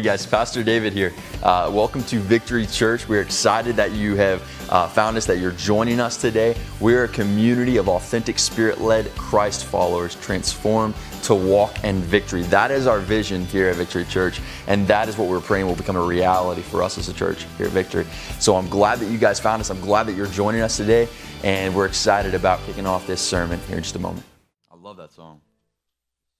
Hey 0.00 0.06
guys, 0.06 0.24
Pastor 0.24 0.64
David 0.64 0.94
here. 0.94 1.12
Uh, 1.42 1.70
welcome 1.70 2.02
to 2.04 2.20
Victory 2.20 2.64
Church. 2.66 3.06
We're 3.06 3.20
excited 3.20 3.76
that 3.76 3.92
you 3.92 4.16
have 4.16 4.40
uh, 4.70 4.88
found 4.88 5.18
us, 5.18 5.26
that 5.26 5.36
you're 5.36 5.52
joining 5.52 6.00
us 6.00 6.16
today. 6.16 6.56
We're 6.80 7.04
a 7.04 7.08
community 7.08 7.76
of 7.76 7.86
authentic, 7.86 8.38
spirit 8.38 8.80
led 8.80 9.14
Christ 9.14 9.66
followers 9.66 10.14
transformed 10.14 10.94
to 11.24 11.34
walk 11.34 11.84
in 11.84 12.00
victory. 12.00 12.44
That 12.44 12.70
is 12.70 12.86
our 12.86 12.98
vision 12.98 13.44
here 13.44 13.68
at 13.68 13.76
Victory 13.76 14.06
Church, 14.06 14.40
and 14.68 14.88
that 14.88 15.10
is 15.10 15.18
what 15.18 15.28
we're 15.28 15.38
praying 15.38 15.66
will 15.66 15.76
become 15.76 15.96
a 15.96 16.02
reality 16.02 16.62
for 16.62 16.82
us 16.82 16.96
as 16.96 17.10
a 17.10 17.12
church 17.12 17.44
here 17.58 17.66
at 17.66 17.72
Victory. 17.72 18.06
So 18.38 18.56
I'm 18.56 18.70
glad 18.70 19.00
that 19.00 19.10
you 19.10 19.18
guys 19.18 19.38
found 19.38 19.60
us. 19.60 19.68
I'm 19.68 19.82
glad 19.82 20.04
that 20.04 20.14
you're 20.14 20.28
joining 20.28 20.62
us 20.62 20.78
today, 20.78 21.08
and 21.44 21.74
we're 21.74 21.84
excited 21.84 22.34
about 22.34 22.64
kicking 22.64 22.86
off 22.86 23.06
this 23.06 23.20
sermon 23.20 23.60
here 23.68 23.76
in 23.76 23.82
just 23.82 23.96
a 23.96 23.98
moment. 23.98 24.24
I 24.72 24.76
love 24.76 24.96
that 24.96 25.12
song. 25.12 25.42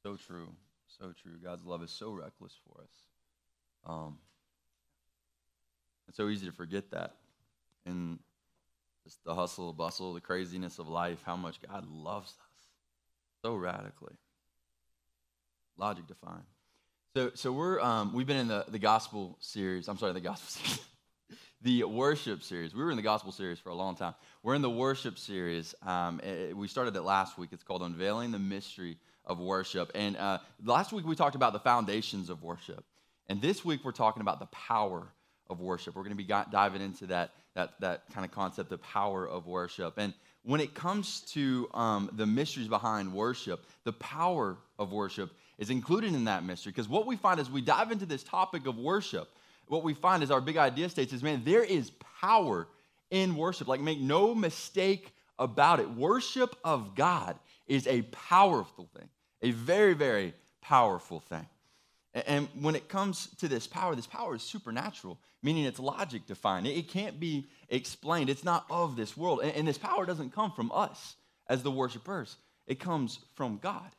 So 0.03 0.17
true. 0.17 0.49
So 0.87 1.13
true. 1.13 1.37
God's 1.45 1.67
love 1.67 1.83
is 1.83 1.91
so 1.91 2.11
reckless 2.11 2.57
for 2.67 2.81
us. 2.81 3.10
Um, 3.87 4.19
it's 6.09 6.17
so 6.17 6.29
easy 6.29 6.47
to 6.47 6.53
forget 6.53 6.91
that 6.91 7.15
And 7.87 8.19
just 9.05 9.23
the 9.25 9.35
hustle, 9.35 9.73
bustle, 9.73 10.13
the 10.15 10.21
craziness 10.21 10.79
of 10.79 10.89
life, 10.89 11.19
how 11.25 11.37
much 11.37 11.61
God 11.63 11.87
loves 11.89 12.31
us 12.31 12.51
so 13.43 13.55
radically. 13.55 14.15
Logic 15.77 16.07
defined. 16.07 16.45
So, 17.17 17.31
so 17.35 17.53
we're 17.53 17.81
um, 17.81 18.13
we've 18.13 18.27
been 18.27 18.37
in 18.37 18.49
the, 18.49 18.65
the 18.69 18.79
gospel 18.79 19.37
series. 19.41 19.89
I'm 19.89 19.99
sorry, 19.99 20.13
the 20.13 20.21
gospel 20.21 20.49
series, 20.49 20.81
the 21.63 21.85
worship 21.85 22.43
series. 22.43 22.75
We 22.75 22.85
were 22.85 22.91
in 22.91 22.97
the 22.97 23.03
gospel 23.03 23.33
series 23.33 23.59
for 23.59 23.71
a 23.71 23.75
long 23.75 23.97
time. 23.97 24.15
We're 24.43 24.55
in 24.55 24.63
the 24.63 24.71
worship 24.71 25.19
series. 25.19 25.75
Um, 25.85 26.21
it, 26.21 26.57
we 26.57 26.69
started 26.69 26.95
it 26.95 27.03
last 27.03 27.39
week. 27.39 27.51
It's 27.53 27.65
called 27.65 27.83
Unveiling 27.83 28.31
the 28.31 28.39
Mystery 28.39 28.99
of 29.25 29.41
Worship. 29.41 29.91
And 29.95 30.17
uh, 30.17 30.39
last 30.65 30.93
week 30.93 31.07
we 31.07 31.17
talked 31.17 31.35
about 31.35 31.53
the 31.53 31.61
foundations 31.61 32.31
of 32.31 32.43
worship. 32.43 32.85
And 33.31 33.41
this 33.41 33.65
week 33.65 33.85
we're 33.85 33.93
talking 33.93 34.23
about 34.23 34.41
the 34.41 34.47
power 34.47 35.07
of 35.49 35.61
worship. 35.61 35.95
We're 35.95 36.03
going 36.03 36.17
to 36.17 36.23
be 36.23 36.25
diving 36.25 36.83
into 36.83 37.07
that, 37.07 37.31
that, 37.55 37.81
that 37.81 38.03
kind 38.13 38.27
of 38.27 38.33
concept, 38.33 38.71
the 38.71 38.79
power 38.79 39.25
of 39.25 39.47
worship. 39.47 39.95
And 39.99 40.13
when 40.43 40.61
it 40.61 40.75
comes 40.75 41.21
to 41.33 41.71
um, 41.73 42.11
the 42.15 42.27
mysteries 42.27 42.67
behind 42.67 43.13
worship, 43.13 43.65
the 43.85 43.93
power 43.93 44.57
of 44.81 44.91
worship 44.91 45.31
is 45.59 45.71
included 45.71 46.13
in 46.13 46.25
that 46.25 46.43
mystery. 46.43 46.73
Because 46.73 46.89
what 46.89 47.07
we 47.07 47.15
find 47.15 47.39
as 47.39 47.49
we 47.49 47.61
dive 47.61 47.93
into 47.93 48.05
this 48.05 48.25
topic 48.25 48.67
of 48.67 48.77
worship, 48.77 49.29
what 49.69 49.85
we 49.85 49.95
find 49.95 50.25
is 50.25 50.33
our 50.33 50.41
big 50.41 50.57
idea 50.57 50.89
states 50.89 51.13
is 51.13 51.23
man, 51.23 51.43
there 51.45 51.63
is 51.63 51.93
power 52.21 52.67
in 53.13 53.37
worship. 53.37 53.69
Like, 53.69 53.81
make 53.81 54.01
no 54.01 54.35
mistake 54.35 55.15
about 55.39 55.79
it. 55.79 55.89
Worship 55.89 56.57
of 56.65 56.97
God 56.97 57.39
is 57.69 57.87
a 57.87 58.03
powerful 58.03 58.89
thing, 58.97 59.09
a 59.41 59.53
very, 59.53 59.95
very 59.95 60.35
powerful 60.63 61.21
thing. 61.21 61.47
And 62.13 62.49
when 62.61 62.75
it 62.75 62.89
comes 62.89 63.29
to 63.39 63.49
this 63.49 63.67
power, 63.67 63.95
this 63.95 64.07
power 64.07 64.35
is 64.35 64.43
supernatural, 64.43 65.19
meaning 65.43 65.65
it's 65.65 65.79
logic 65.79 66.27
defined. 66.27 66.67
It 66.67 66.89
can't 66.89 67.21
be 67.21 67.47
explained. 67.69 68.31
It's 68.31 68.45
not 68.45 68.67
of 68.69 68.97
this 68.97 69.17
world. 69.17 69.43
And 69.43 69.67
this 69.67 69.79
power 69.79 70.05
doesn't 70.07 70.35
come 70.35 70.51
from 70.51 70.73
us 70.73 71.15
as 71.49 71.63
the 71.63 71.71
worshipers, 71.71 72.37
it 72.67 72.79
comes 72.79 73.19
from 73.35 73.59
God. 73.59 73.91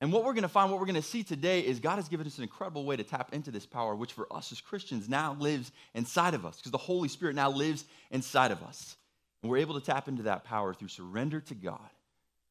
And 0.00 0.12
what 0.12 0.22
we're 0.22 0.32
going 0.32 0.42
to 0.42 0.48
find, 0.48 0.70
what 0.70 0.78
we're 0.78 0.86
going 0.86 0.94
to 0.94 1.02
see 1.02 1.24
today 1.24 1.60
is 1.60 1.80
God 1.80 1.96
has 1.96 2.08
given 2.08 2.24
us 2.24 2.38
an 2.38 2.44
incredible 2.44 2.84
way 2.84 2.96
to 2.96 3.02
tap 3.02 3.34
into 3.34 3.50
this 3.50 3.66
power, 3.66 3.96
which 3.96 4.12
for 4.12 4.32
us 4.32 4.52
as 4.52 4.60
Christians 4.60 5.08
now 5.08 5.36
lives 5.40 5.72
inside 5.92 6.34
of 6.34 6.46
us 6.46 6.56
because 6.56 6.70
the 6.70 6.78
Holy 6.78 7.08
Spirit 7.08 7.34
now 7.34 7.50
lives 7.50 7.84
inside 8.12 8.52
of 8.52 8.62
us. 8.62 8.96
And 9.42 9.50
we're 9.50 9.58
able 9.58 9.78
to 9.78 9.84
tap 9.84 10.06
into 10.06 10.24
that 10.24 10.44
power 10.44 10.72
through 10.72 10.88
surrender 10.88 11.40
to 11.40 11.54
God 11.56 11.90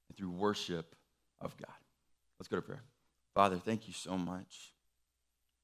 and 0.10 0.18
through 0.18 0.32
worship 0.32 0.94
of 1.40 1.56
God. 1.56 1.72
Let's 2.38 2.50
go 2.50 2.58
to 2.58 2.62
prayer. 2.62 2.84
Father, 3.34 3.56
thank 3.58 3.88
you 3.88 3.94
so 3.94 4.18
much 4.18 4.74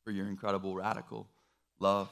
for 0.04 0.12
your 0.12 0.28
incredible, 0.28 0.76
radical 0.76 1.28
love. 1.80 2.10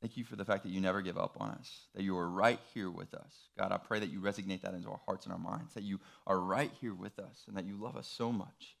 Thank 0.00 0.16
you 0.16 0.24
for 0.24 0.36
the 0.36 0.44
fact 0.44 0.62
that 0.62 0.70
you 0.70 0.80
never 0.80 1.02
give 1.02 1.18
up 1.18 1.36
on 1.40 1.50
us, 1.50 1.86
that 1.94 2.04
you 2.04 2.16
are 2.16 2.28
right 2.28 2.60
here 2.72 2.90
with 2.90 3.14
us. 3.14 3.48
God, 3.58 3.72
I 3.72 3.78
pray 3.78 3.98
that 3.98 4.10
you 4.10 4.20
resonate 4.20 4.62
that 4.62 4.74
into 4.74 4.88
our 4.88 5.00
hearts 5.04 5.24
and 5.24 5.32
our 5.32 5.38
minds, 5.40 5.74
that 5.74 5.82
you 5.82 5.98
are 6.26 6.38
right 6.38 6.70
here 6.80 6.94
with 6.94 7.18
us, 7.18 7.44
and 7.48 7.56
that 7.56 7.64
you 7.64 7.76
love 7.76 7.96
us 7.96 8.06
so 8.06 8.30
much. 8.30 8.76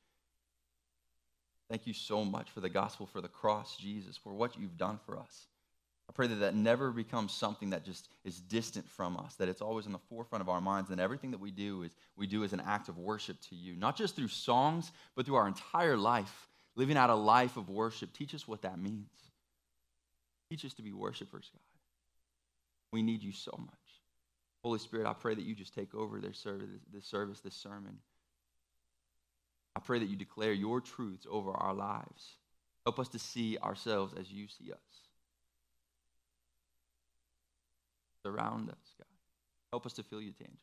Thank 1.68 1.86
you 1.86 1.92
so 1.92 2.24
much 2.24 2.50
for 2.50 2.60
the 2.60 2.68
gospel, 2.68 3.06
for 3.06 3.20
the 3.20 3.28
cross, 3.28 3.76
Jesus, 3.76 4.16
for 4.16 4.32
what 4.32 4.58
you've 4.58 4.78
done 4.78 4.98
for 5.04 5.18
us. 5.18 5.48
I 6.08 6.12
pray 6.14 6.28
that 6.28 6.36
that 6.36 6.54
never 6.54 6.90
becomes 6.92 7.32
something 7.32 7.70
that 7.70 7.84
just 7.84 8.08
is 8.24 8.40
distant 8.40 8.88
from 8.88 9.16
us, 9.18 9.34
that 9.34 9.48
it's 9.48 9.60
always 9.60 9.86
in 9.86 9.92
the 9.92 9.98
forefront 9.98 10.40
of 10.40 10.48
our 10.48 10.60
minds, 10.60 10.90
and 10.90 11.00
everything 11.00 11.32
that 11.32 11.40
we 11.40 11.50
do 11.50 11.82
is 11.82 11.96
we 12.16 12.26
do 12.28 12.44
as 12.44 12.52
an 12.52 12.62
act 12.64 12.88
of 12.88 12.96
worship 12.96 13.36
to 13.50 13.56
you, 13.56 13.76
not 13.76 13.96
just 13.96 14.14
through 14.16 14.28
songs, 14.28 14.92
but 15.16 15.26
through 15.26 15.34
our 15.34 15.48
entire 15.48 15.96
life 15.96 16.48
living 16.78 16.96
out 16.96 17.10
a 17.10 17.14
life 17.14 17.56
of 17.56 17.68
worship. 17.68 18.12
Teach 18.12 18.34
us 18.34 18.46
what 18.46 18.62
that 18.62 18.78
means. 18.78 19.10
Teach 20.48 20.64
us 20.64 20.72
to 20.74 20.82
be 20.82 20.92
worshipers, 20.92 21.50
God. 21.52 21.60
We 22.92 23.02
need 23.02 23.22
you 23.22 23.32
so 23.32 23.52
much. 23.58 23.74
Holy 24.62 24.78
Spirit, 24.78 25.06
I 25.06 25.12
pray 25.12 25.34
that 25.34 25.44
you 25.44 25.54
just 25.54 25.74
take 25.74 25.94
over 25.94 26.20
this 26.20 26.38
service, 26.38 26.68
this 26.94 27.04
service, 27.04 27.40
this 27.40 27.54
sermon. 27.54 27.98
I 29.76 29.80
pray 29.80 29.98
that 29.98 30.08
you 30.08 30.16
declare 30.16 30.52
your 30.52 30.80
truths 30.80 31.26
over 31.28 31.50
our 31.50 31.74
lives. 31.74 32.36
Help 32.86 33.00
us 33.00 33.08
to 33.08 33.18
see 33.18 33.58
ourselves 33.58 34.14
as 34.18 34.30
you 34.30 34.46
see 34.46 34.72
us. 34.72 34.78
Surround 38.24 38.70
us, 38.70 38.94
God. 38.96 39.06
Help 39.72 39.84
us 39.84 39.92
to 39.94 40.02
feel 40.04 40.22
you 40.22 40.32
tangibly. 40.32 40.58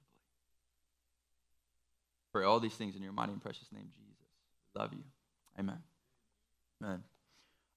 Pray 2.33 2.45
all 2.45 2.59
these 2.59 2.73
things 2.73 2.95
in 2.95 3.03
your 3.03 3.13
mighty 3.13 3.33
and 3.33 3.41
precious 3.41 3.71
name, 3.71 3.89
Jesus. 3.93 4.27
Love 4.75 4.93
you. 4.93 5.03
Amen. 5.59 5.77
Man. 6.81 7.03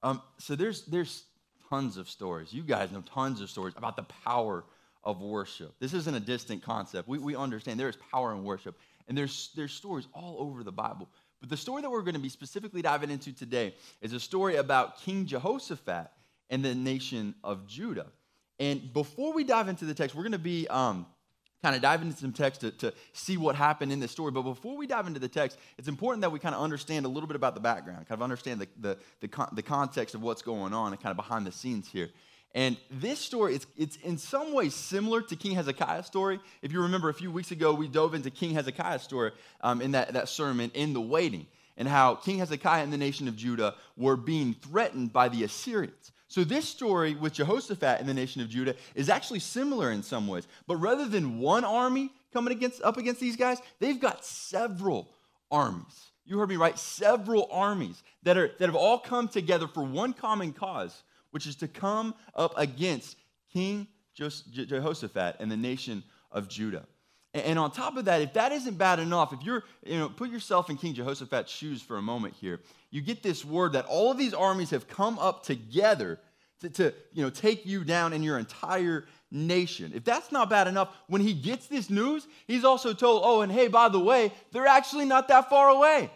Um, 0.03 0.23
so 0.39 0.55
there's 0.55 0.85
there's 0.87 1.25
tons 1.69 1.97
of 1.97 2.09
stories. 2.09 2.53
You 2.53 2.63
guys 2.63 2.91
know 2.91 3.03
tons 3.03 3.41
of 3.41 3.51
stories 3.51 3.75
about 3.77 3.97
the 3.97 4.05
power 4.25 4.65
of 5.05 5.21
worship. 5.21 5.75
This 5.81 5.95
isn't 5.95 6.15
a 6.15 6.21
distant 6.21 6.63
concept. 6.63 7.09
We, 7.09 7.19
we 7.19 7.37
understand 7.37 7.79
there 7.79 7.89
is 7.89 7.99
power 8.11 8.33
in 8.33 8.45
worship. 8.45 8.79
And 9.07 9.17
there's 9.17 9.51
there's 9.57 9.73
stories 9.73 10.07
all 10.13 10.37
over 10.41 10.63
the 10.63 10.73
Bible. 10.73 11.09
But 11.41 11.51
the 11.51 11.57
story 11.57 11.83
that 11.83 11.91
we're 11.91 12.03
going 12.03 12.15
to 12.15 12.21
be 12.21 12.29
specifically 12.29 12.83
diving 12.83 13.11
into 13.11 13.33
today 13.33 13.75
is 14.01 14.13
a 14.13 14.21
story 14.21 14.57
about 14.57 15.01
King 15.01 15.25
Jehoshaphat 15.25 16.11
and 16.51 16.65
the 16.65 16.75
nation 16.75 17.35
of 17.45 17.67
Judah. 17.67 18.07
And 18.59 18.93
before 18.93 19.33
we 19.33 19.45
dive 19.45 19.69
into 19.69 19.85
the 19.85 19.95
text, 19.95 20.17
we're 20.17 20.25
going 20.25 20.33
to 20.33 20.39
be 20.39 20.67
um, 20.69 21.07
kind 21.63 21.75
of 21.75 21.83
dive 21.83 22.03
into 22.03 22.17
some 22.17 22.33
text 22.33 22.61
to, 22.61 22.71
to 22.71 22.93
see 23.13 23.37
what 23.37 23.57
happened 23.57 23.93
in 23.93 24.01
this 24.01 24.13
story. 24.13 24.31
But 24.31 24.43
before 24.43 24.77
we 24.77 24.87
dive 24.87 25.07
into 25.07 25.21
the 25.21 25.29
text, 25.29 25.59
it's 25.77 25.89
important 25.89 26.21
that 26.23 26.31
we 26.31 26.39
kind 26.39 26.55
of 26.55 26.61
understand 26.61 27.05
a 27.05 27.09
little 27.09 27.27
bit 27.27 27.37
about 27.37 27.55
the 27.55 27.61
background, 27.61 28.07
kind 28.09 28.19
of 28.19 28.23
understand 28.23 28.61
the, 28.61 28.69
the, 28.81 28.99
the, 29.21 29.29
con- 29.29 29.51
the 29.53 29.63
context 29.63 30.15
of 30.15 30.23
what's 30.23 30.43
going 30.43 30.73
on 30.73 30.93
and 30.93 31.03
kind 31.03 31.11
of 31.11 31.17
behind 31.17 31.47
the 31.47 31.53
scenes 31.53 31.89
here. 31.89 32.11
And 32.55 32.77
this 32.91 33.19
story, 33.19 33.55
it's, 33.55 33.67
it's 33.77 33.97
in 33.97 34.17
some 34.17 34.55
ways 34.55 34.75
similar 34.75 35.21
to 35.23 35.37
King 35.37 35.55
Hezekiah's 35.55 36.07
story. 36.07 36.41
If 36.63 36.73
you 36.73 36.83
remember 36.83 37.09
a 37.09 37.15
few 37.15 37.31
weeks 37.31 37.51
ago, 37.51 37.75
we 37.75 37.89
dove 37.89 38.15
into 38.15 38.31
King 38.31 38.55
Hezekiah's 38.55 39.03
story 39.03 39.33
um, 39.61 39.83
in 39.83 39.93
that, 39.93 40.15
that 40.15 40.29
sermon, 40.29 40.71
In 40.75 40.95
the 40.95 41.01
Waiting, 41.01 41.47
and 41.77 41.87
how 41.87 42.15
King 42.15 42.39
Hezekiah 42.39 42.83
and 42.83 42.93
the 42.93 42.97
nation 42.97 43.29
of 43.29 43.37
Judah 43.37 43.75
were 43.97 44.17
being 44.17 44.55
threatened 44.55 45.13
by 45.13 45.29
the 45.29 45.45
Assyrians. 45.45 46.13
So, 46.29 46.45
this 46.45 46.69
story 46.69 47.15
with 47.15 47.33
Jehoshaphat 47.33 48.01
and 48.01 48.09
the 48.09 48.13
nation 48.13 48.43
of 48.43 48.51
Judah 48.51 48.75
is 48.95 49.09
actually 49.09 49.41
similar 49.41 49.91
in 49.91 50.03
some 50.03 50.29
ways. 50.29 50.47
But 50.67 50.77
rather 50.77 51.09
than 51.09 51.39
one 51.39 51.65
army 51.65 52.13
coming 52.35 52.53
against, 52.53 52.83
up 52.83 52.99
against 52.99 53.21
these 53.21 53.37
guys, 53.37 53.59
they've 53.81 53.99
got 53.99 54.25
several 54.25 55.09
armies. 55.51 56.11
You 56.27 56.39
heard 56.39 56.51
me 56.51 56.57
right? 56.57 56.79
Several 56.79 57.49
armies 57.51 58.03
that, 58.25 58.37
are, 58.37 58.49
that 58.59 58.67
have 58.67 58.77
all 58.77 58.99
come 58.99 59.29
together 59.29 59.67
for 59.67 59.83
one 59.83 60.13
common 60.13 60.53
cause, 60.53 61.03
which 61.31 61.47
is 61.47 61.57
to 61.57 61.69
come 61.69 62.15
up 62.35 62.53
against 62.59 63.17
King 63.51 63.89
Jehoshaphat 64.15 65.37
and 65.41 65.51
the 65.51 65.57
nation 65.57 66.05
of 66.31 66.49
Judah. 66.49 66.87
And 67.33 67.59
on 67.59 67.71
top 67.71 67.97
of 67.97 68.07
that, 68.07 68.21
if 68.21 68.35
that 68.35 68.53
isn't 68.53 68.77
bad 68.77 68.99
enough, 68.99 69.33
if 69.33 69.43
you're, 69.43 69.65
you 69.87 69.99
know, 69.99 70.09
put 70.09 70.31
yourself 70.31 70.69
in 70.71 70.77
King 70.77 70.95
Jehoshaphat's 70.95 71.53
shoes 71.53 71.81
for 71.81 71.97
a 71.97 72.03
moment 72.03 72.35
here, 72.35 72.61
you 72.91 73.01
get 73.01 73.23
this 73.23 73.45
word 73.45 73.73
that 73.73 73.87
all 73.87 74.11
of 74.11 74.19
these 74.19 74.35
armies 74.35 74.71
have 74.71 74.89
come 74.89 75.19
up 75.19 75.45
together 75.45 76.19
to, 76.61 76.71
to 76.71 76.95
you 77.13 77.23
know, 77.23 77.31
take 77.31 77.67
you 77.67 77.85
down 77.85 78.13
in 78.13 78.23
your 78.23 78.39
entire 78.39 79.07
nation. 79.31 79.93
If 79.95 80.05
that's 80.05 80.33
not 80.33 80.51
bad 80.51 80.67
enough, 80.67 80.89
when 81.07 81.21
he 81.21 81.35
gets 81.35 81.67
this 81.67 81.91
news, 81.91 82.27
he's 82.47 82.65
also 82.65 82.93
told, 82.93 83.23
oh, 83.25 83.43
and 83.43 83.53
hey, 83.53 83.69
by 83.69 83.89
the 83.89 84.01
way, 84.01 84.33
they're 84.53 84.67
actually 84.67 85.05
not 85.05 85.29
that 85.29 85.49
far 85.49 85.69
away. 85.69 86.11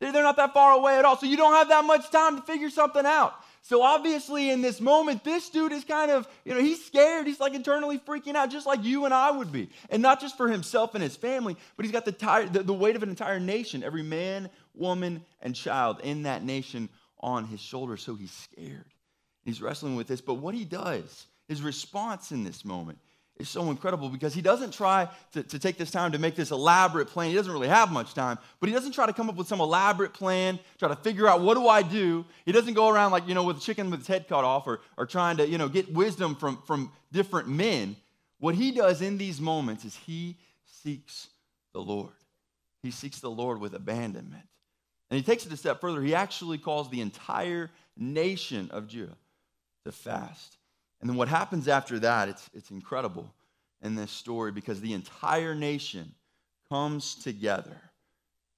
They're, 0.00 0.12
they're 0.12 0.22
not 0.22 0.36
that 0.36 0.54
far 0.54 0.72
away 0.72 0.98
at 0.98 1.04
all. 1.04 1.16
So 1.16 1.26
you 1.26 1.36
don't 1.36 1.54
have 1.54 1.68
that 1.68 1.84
much 1.84 2.10
time 2.10 2.36
to 2.36 2.42
figure 2.42 2.70
something 2.70 3.04
out. 3.04 3.34
So 3.62 3.82
obviously, 3.82 4.50
in 4.50 4.62
this 4.62 4.80
moment, 4.80 5.24
this 5.24 5.48
dude 5.48 5.72
is 5.72 5.82
kind 5.82 6.10
of, 6.10 6.28
you 6.44 6.54
know, 6.54 6.60
he's 6.60 6.84
scared. 6.84 7.26
He's 7.26 7.40
like 7.40 7.52
internally 7.52 7.98
freaking 7.98 8.36
out, 8.36 8.48
just 8.50 8.64
like 8.64 8.84
you 8.84 9.06
and 9.06 9.12
I 9.12 9.32
would 9.32 9.50
be. 9.50 9.70
And 9.90 10.00
not 10.00 10.20
just 10.20 10.36
for 10.36 10.48
himself 10.48 10.94
and 10.94 11.02
his 11.02 11.16
family, 11.16 11.56
but 11.76 11.84
he's 11.84 11.92
got 11.92 12.04
the, 12.04 12.12
tire, 12.12 12.46
the, 12.46 12.62
the 12.62 12.72
weight 12.72 12.94
of 12.94 13.02
an 13.02 13.08
entire 13.08 13.40
nation, 13.40 13.82
every 13.82 14.04
man, 14.04 14.50
woman, 14.76 15.24
and 15.40 15.54
child 15.54 16.00
in 16.02 16.24
that 16.24 16.44
nation 16.44 16.88
on 17.20 17.46
his 17.46 17.60
shoulders. 17.60 18.02
So 18.02 18.14
he's 18.14 18.32
scared. 18.32 18.84
He's 19.44 19.62
wrestling 19.62 19.96
with 19.96 20.08
this. 20.08 20.20
But 20.20 20.34
what 20.34 20.54
he 20.54 20.64
does, 20.64 21.26
his 21.48 21.62
response 21.62 22.32
in 22.32 22.44
this 22.44 22.64
moment, 22.64 22.98
is 23.38 23.48
so 23.48 23.70
incredible 23.70 24.08
because 24.08 24.34
he 24.34 24.40
doesn't 24.40 24.72
try 24.72 25.08
to, 25.32 25.42
to 25.42 25.58
take 25.58 25.76
this 25.76 25.90
time 25.90 26.12
to 26.12 26.18
make 26.18 26.34
this 26.34 26.50
elaborate 26.50 27.08
plan. 27.08 27.28
He 27.28 27.36
doesn't 27.36 27.52
really 27.52 27.68
have 27.68 27.92
much 27.92 28.14
time, 28.14 28.38
but 28.60 28.68
he 28.68 28.74
doesn't 28.74 28.92
try 28.92 29.06
to 29.06 29.12
come 29.12 29.28
up 29.28 29.36
with 29.36 29.46
some 29.46 29.60
elaborate 29.60 30.14
plan, 30.14 30.58
try 30.78 30.88
to 30.88 30.96
figure 30.96 31.28
out 31.28 31.42
what 31.42 31.54
do 31.54 31.68
I 31.68 31.82
do. 31.82 32.24
He 32.46 32.52
doesn't 32.52 32.74
go 32.74 32.88
around 32.88 33.12
like, 33.12 33.28
you 33.28 33.34
know, 33.34 33.44
with 33.44 33.58
a 33.58 33.60
chicken 33.60 33.90
with 33.90 34.00
its 34.00 34.08
head 34.08 34.26
cut 34.26 34.44
off 34.44 34.66
or, 34.66 34.80
or 34.96 35.04
trying 35.06 35.36
to, 35.36 35.46
you 35.46 35.58
know, 35.58 35.68
get 35.68 35.92
wisdom 35.92 36.34
from, 36.34 36.62
from 36.66 36.90
different 37.12 37.48
men. 37.48 37.96
What 38.38 38.54
he 38.54 38.72
does 38.72 39.02
in 39.02 39.18
these 39.18 39.40
moments 39.40 39.84
is 39.84 39.94
he 39.94 40.36
seeks 40.64 41.28
the 41.72 41.80
Lord. 41.80 42.12
He 42.82 42.90
seeks 42.90 43.20
the 43.20 43.30
Lord 43.30 43.60
with 43.60 43.74
abandonment. 43.74 44.44
And 45.10 45.16
he 45.18 45.22
takes 45.22 45.46
it 45.46 45.52
a 45.52 45.56
step 45.56 45.80
further. 45.80 46.02
He 46.02 46.14
actually 46.14 46.58
calls 46.58 46.90
the 46.90 47.00
entire 47.00 47.70
nation 47.96 48.70
of 48.72 48.88
Judah 48.88 49.16
to 49.84 49.92
fast. 49.92 50.56
And 51.00 51.08
then 51.08 51.16
what 51.16 51.28
happens 51.28 51.68
after 51.68 51.98
that, 52.00 52.28
it's, 52.28 52.50
it's 52.54 52.70
incredible 52.70 53.32
in 53.82 53.94
this 53.94 54.10
story 54.10 54.50
because 54.50 54.80
the 54.80 54.94
entire 54.94 55.54
nation 55.54 56.12
comes 56.70 57.14
together 57.14 57.76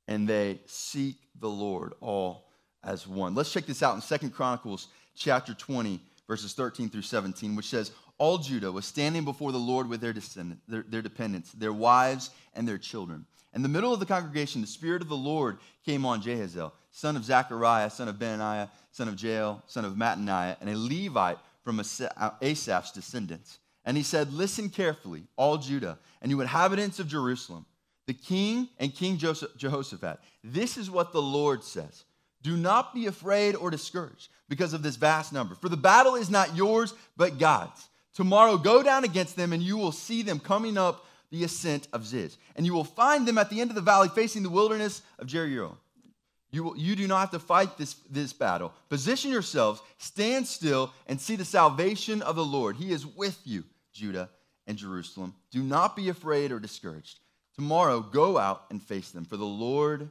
and 0.07 0.27
they 0.27 0.61
seek 0.67 1.17
the 1.39 1.49
Lord 1.49 1.93
all 2.01 2.49
as 2.83 3.07
one. 3.07 3.35
Let's 3.35 3.53
check 3.53 3.67
this 3.67 3.83
out 3.83 3.95
in 3.95 4.01
Second 4.01 4.31
Chronicles 4.31 4.89
chapter 5.15 5.53
20, 5.53 6.01
verses 6.27 6.55
13 6.55 6.89
through 6.89 7.03
17, 7.03 7.55
which 7.57 7.69
says, 7.69 7.93
All 8.19 8.39
Judah 8.39 8.73
was 8.73 8.85
standing 8.85 9.25
before 9.25 9.53
the 9.53 9.59
Lord 9.59 9.89
with 9.89 10.01
their, 10.01 10.13
descendants, 10.13 10.63
their, 10.67 10.85
their 10.87 11.03
dependents, 11.03 11.53
their 11.53 11.73
wives, 11.73 12.31
and 12.55 12.67
their 12.67 12.79
children. 12.79 13.25
In 13.55 13.63
the 13.63 13.69
middle 13.69 13.95
of 13.95 14.01
the 14.01 14.07
congregation, 14.07 14.61
the 14.61 14.67
Spirit 14.67 15.03
of 15.03 15.09
the 15.09 15.17
Lord 15.17 15.59
came 15.85 16.05
on 16.05 16.21
Jahaziel, 16.21 16.73
son 16.91 17.17
of 17.17 17.25
Zechariah, 17.25 17.91
son 17.91 18.09
of 18.09 18.17
Benaniah, 18.17 18.69
son 18.93 19.09
of 19.09 19.21
Jael, 19.23 19.63
son 19.67 19.85
of 19.85 19.95
Mattaniah, 19.95 20.57
and 20.61 20.69
a 20.69 20.77
Levite 20.77 21.39
from 21.65 21.81
uh, 21.81 21.83
Asaph's 22.43 22.93
descendants. 22.93 23.59
And 23.85 23.97
he 23.97 24.03
said, 24.03 24.33
Listen 24.33 24.69
carefully, 24.69 25.25
all 25.37 25.57
Judah, 25.57 25.99
and 26.21 26.31
you 26.31 26.41
inhabitants 26.41 26.99
of 26.99 27.09
Jerusalem, 27.09 27.65
the 28.07 28.15
king 28.15 28.69
and 28.79 28.95
King 28.95 29.17
Jehoshaphat. 29.17 30.19
This 30.43 30.77
is 30.77 30.91
what 30.91 31.13
the 31.13 31.23
Lord 31.23 31.63
says 31.63 32.05
Do 32.43 32.57
not 32.57 32.95
be 32.95 33.07
afraid 33.07 33.55
or 33.55 33.71
discouraged 33.71 34.29
because 34.49 34.73
of 34.73 34.83
this 34.83 34.97
vast 34.97 35.33
number, 35.33 35.55
for 35.55 35.69
the 35.69 35.77
battle 35.77 36.17
is 36.17 36.31
not 36.31 36.57
yours, 36.57 36.95
but 37.17 37.39
God's. 37.39 37.89
Tomorrow 38.19 38.59
go 38.59 38.83
down 38.83 39.05
against 39.05 39.37
them, 39.37 39.53
and 39.53 39.63
you 39.63 39.77
will 39.77 39.93
see 39.93 40.23
them 40.23 40.41
coming 40.41 40.77
up 40.77 41.07
the 41.31 41.45
ascent 41.45 41.87
of 41.93 42.05
Ziz. 42.05 42.37
And 42.57 42.67
you 42.67 42.75
will 42.75 42.83
find 42.83 43.29
them 43.29 43.39
at 43.39 43.49
the 43.49 43.61
end 43.61 43.71
of 43.71 43.77
the 43.77 43.81
valley 43.81 44.09
facing 44.09 44.43
the 44.43 44.51
wilderness 44.51 45.03
of 45.21 45.29
Jeruel. 45.29 45.77
You, 46.51 46.65
will, 46.65 46.77
you 46.77 46.97
do 46.97 47.07
not 47.07 47.21
have 47.21 47.31
to 47.31 47.39
fight 47.39 47.79
this, 47.79 47.95
this 48.11 48.33
battle. 48.33 48.73
Position 48.89 49.31
yourselves, 49.31 49.81
stand 49.99 50.49
still, 50.49 50.93
and 51.07 51.21
see 51.21 51.37
the 51.37 51.45
salvation 51.45 52.21
of 52.23 52.35
the 52.35 52.45
Lord. 52.45 52.75
He 52.75 52.91
is 52.91 53.07
with 53.07 53.39
you, 53.45 53.63
Judah 53.93 54.31
and 54.67 54.77
Jerusalem. 54.77 55.33
Do 55.53 55.63
not 55.63 55.95
be 55.95 56.09
afraid 56.09 56.51
or 56.51 56.59
discouraged. 56.59 57.21
Tomorrow, 57.55 58.01
go 58.01 58.37
out 58.37 58.65
and 58.73 58.83
face 58.83 59.13
them, 59.13 59.27
for 59.27 59.37
the 59.37 59.45
Lord 59.45 60.09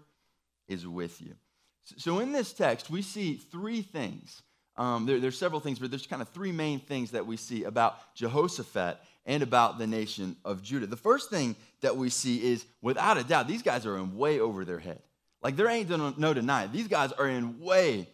is 0.70 0.88
with 0.88 1.20
you. 1.22 1.36
So, 1.98 2.20
in 2.20 2.32
this 2.32 2.54
text, 2.54 2.90
we 2.90 3.02
see 3.02 3.34
three 3.34 3.82
things. 3.82 4.44
Um, 4.78 5.06
there, 5.06 5.20
there's 5.20 5.38
several 5.38 5.60
things, 5.60 5.80
but 5.80 5.90
there's 5.90 6.08
kind 6.08 6.22
of 6.22 6.30
three 6.30 6.52
main 6.52 6.80
things 6.80 7.12
that 7.12 7.26
we 7.26 7.38
see 7.38 7.64
about 7.64 8.14
Jehoshaphat 8.16 9.00
and 9.26 9.44
about 9.44 9.78
the 9.78 9.88
nation 9.88 10.36
of 10.46 10.62
Judah. 10.62 10.88
The 10.88 10.96
first 10.96 11.30
thing 11.30 11.56
that 11.82 11.98
we 11.98 12.10
see 12.10 12.44
is, 12.44 12.66
without 12.82 13.18
a 13.18 13.24
doubt, 13.24 13.48
these 13.48 13.64
guys 13.64 13.86
are 13.86 13.98
in 13.98 14.16
way 14.16 14.40
over 14.40 14.64
their 14.66 14.80
head. 14.80 15.02
Like 15.42 15.56
there 15.56 15.68
ain't 15.68 15.90
no 16.18 16.34
denying. 16.34 16.72
These 16.72 16.88
guys 16.88 17.12
are 17.12 17.28
in 17.28 17.60
way 17.60 18.08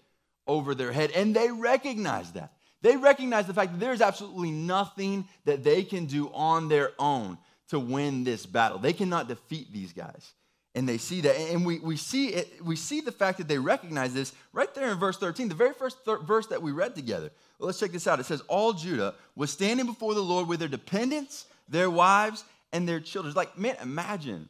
over 0.48 0.76
their 0.76 0.92
head, 0.92 1.12
and 1.12 1.36
they 1.36 1.52
recognize 1.52 2.32
that. 2.34 2.54
They 2.82 2.98
recognize 2.98 3.48
the 3.48 3.54
fact 3.54 3.72
that 3.72 3.80
there's 3.80 4.02
absolutely 4.02 4.52
nothing 4.52 5.26
that 5.46 5.64
they 5.64 5.84
can 5.84 6.06
do 6.06 6.30
on 6.34 6.68
their 6.68 6.92
own 7.00 7.38
to 7.70 7.80
win 7.80 8.26
this 8.26 8.46
battle. 8.46 8.78
They 8.78 8.92
cannot 8.92 9.30
defeat 9.30 9.72
these 9.72 9.94
guys. 9.94 10.34
And 10.76 10.90
they 10.90 10.98
see 10.98 11.22
that. 11.22 11.36
And 11.36 11.66
we, 11.66 11.80
we, 11.80 11.98
see 11.98 12.30
it, 12.30 12.64
we 12.64 12.76
see 12.76 13.02
the 13.02 13.12
fact 13.12 13.38
that 13.38 13.48
they 13.48 13.60
recognize 13.60 14.14
this 14.14 14.34
right 14.54 14.74
there 14.74 14.92
in 14.92 14.98
verse 14.98 15.18
13, 15.18 15.50
the 15.50 15.56
very 15.56 15.74
first 15.74 16.04
thir- 16.04 16.18
verse 16.18 16.48
that 16.48 16.62
we 16.62 16.72
read 16.72 16.96
together. 16.96 17.32
Well, 17.60 17.68
let's 17.68 17.80
check 17.80 17.92
this 17.92 18.08
out. 18.08 18.20
It 18.20 18.26
says, 18.26 18.42
All 18.48 18.74
Judah 18.74 19.14
was 19.36 19.52
standing 19.52 19.86
before 19.86 20.16
the 20.16 20.22
Lord 20.22 20.48
with 20.48 20.60
their 20.60 20.68
dependents, 20.68 21.46
their 21.70 21.90
wives, 21.90 22.44
and 22.72 22.90
their 22.90 23.00
children. 23.00 23.36
Like, 23.36 23.58
man, 23.58 23.76
imagine 23.82 24.50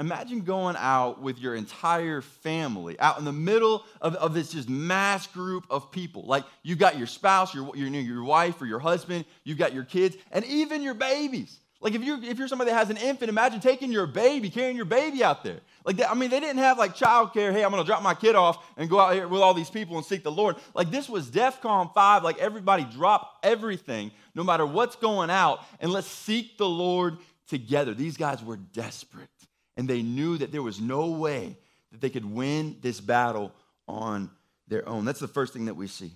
Imagine 0.00 0.40
going 0.40 0.74
out 0.76 1.22
with 1.22 1.38
your 1.38 1.54
entire 1.54 2.20
family, 2.20 2.98
out 2.98 3.18
in 3.18 3.24
the 3.24 3.32
middle 3.32 3.84
of, 4.00 4.16
of 4.16 4.34
this 4.34 4.50
just 4.50 4.68
mass 4.68 5.28
group 5.28 5.66
of 5.70 5.92
people. 5.92 6.24
Like 6.26 6.44
you've 6.64 6.80
got 6.80 6.98
your 6.98 7.06
spouse, 7.06 7.54
your, 7.54 7.70
your, 7.76 7.88
your 7.88 8.24
wife 8.24 8.60
or 8.60 8.66
your 8.66 8.80
husband, 8.80 9.24
you've 9.44 9.58
got 9.58 9.72
your 9.72 9.84
kids, 9.84 10.16
and 10.32 10.44
even 10.46 10.82
your 10.82 10.94
babies. 10.94 11.60
Like 11.84 11.94
if 11.94 12.02
you're, 12.02 12.24
if 12.24 12.38
you're 12.38 12.48
somebody 12.48 12.70
that 12.70 12.78
has 12.78 12.88
an 12.88 12.96
infant, 12.96 13.28
imagine 13.28 13.60
taking 13.60 13.92
your 13.92 14.06
baby, 14.06 14.48
carrying 14.48 14.74
your 14.74 14.86
baby 14.86 15.22
out 15.22 15.44
there. 15.44 15.60
Like, 15.84 15.98
they, 15.98 16.04
I 16.04 16.14
mean, 16.14 16.30
they 16.30 16.40
didn't 16.40 16.58
have 16.58 16.78
like 16.78 16.96
childcare. 16.96 17.52
Hey, 17.52 17.62
I'm 17.62 17.72
to 17.72 17.84
drop 17.84 18.02
my 18.02 18.14
kid 18.14 18.34
off 18.34 18.64
and 18.78 18.88
go 18.88 18.98
out 18.98 19.12
here 19.12 19.28
with 19.28 19.42
all 19.42 19.52
these 19.52 19.68
people 19.68 19.98
and 19.98 20.06
seek 20.06 20.24
the 20.24 20.32
Lord. 20.32 20.56
Like 20.74 20.90
this 20.90 21.10
was 21.10 21.30
DEFCON 21.30 21.92
5. 21.92 22.24
Like 22.24 22.38
everybody 22.38 22.84
drop 22.84 23.38
everything, 23.42 24.12
no 24.34 24.42
matter 24.42 24.64
what's 24.64 24.96
going 24.96 25.28
out, 25.28 25.60
and 25.78 25.92
let's 25.92 26.06
seek 26.06 26.56
the 26.56 26.68
Lord 26.68 27.18
together. 27.48 27.92
These 27.92 28.16
guys 28.16 28.42
were 28.42 28.56
desperate 28.56 29.28
and 29.76 29.86
they 29.86 30.00
knew 30.00 30.38
that 30.38 30.52
there 30.52 30.62
was 30.62 30.80
no 30.80 31.10
way 31.10 31.58
that 31.92 32.00
they 32.00 32.08
could 32.08 32.24
win 32.24 32.78
this 32.80 32.98
battle 32.98 33.52
on 33.86 34.30
their 34.68 34.88
own. 34.88 35.04
That's 35.04 35.20
the 35.20 35.28
first 35.28 35.52
thing 35.52 35.66
that 35.66 35.76
we 35.76 35.86
see. 35.86 36.12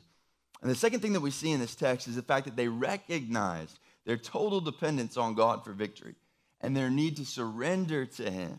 And 0.62 0.70
the 0.70 0.75
second 0.75 1.00
thing 1.00 1.12
that 1.12 1.20
we 1.20 1.31
see 1.31 1.53
in 1.53 1.61
this 1.61 1.75
text 1.75 2.09
is 2.09 2.17
the 2.17 2.23
fact 2.23 2.47
that 2.47 2.56
they 2.56 2.69
recognized 2.69 3.79
their 4.08 4.16
total 4.16 4.60
dependence 4.60 5.16
on 5.16 5.34
God 5.34 5.64
for 5.64 5.72
victory 5.72 6.16
and 6.60 6.76
their 6.76 6.90
need 6.90 7.19
to 7.19 7.25
surrender 7.25 8.06
to 8.06 8.28
Him 8.28 8.58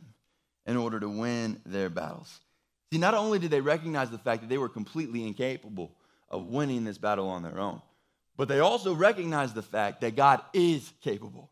in 0.66 0.78
order 0.78 1.02
to 1.02 1.10
win 1.10 1.60
their 1.66 1.90
battles. 1.90 2.40
See, 2.94 3.00
not 3.00 3.16
only 3.16 3.40
did 3.40 3.52
they 3.52 3.60
recognize 3.60 4.10
the 4.10 4.18
fact 4.18 4.44
that 4.44 4.50
they 4.50 4.58
were 4.58 4.70
completely 4.70 5.28
incapable 5.28 5.92
of 6.30 6.46
winning 6.46 6.86
this 6.86 6.98
battle 6.98 7.28
on 7.28 7.44
their 7.44 7.60
own, 7.60 7.82
but 8.38 8.48
they 8.48 8.60
also 8.60 8.96
recognized 8.96 9.56
the 9.56 9.62
fact 9.62 10.00
that 10.00 10.16
God 10.16 10.42
is 10.54 10.94
capable 11.02 11.50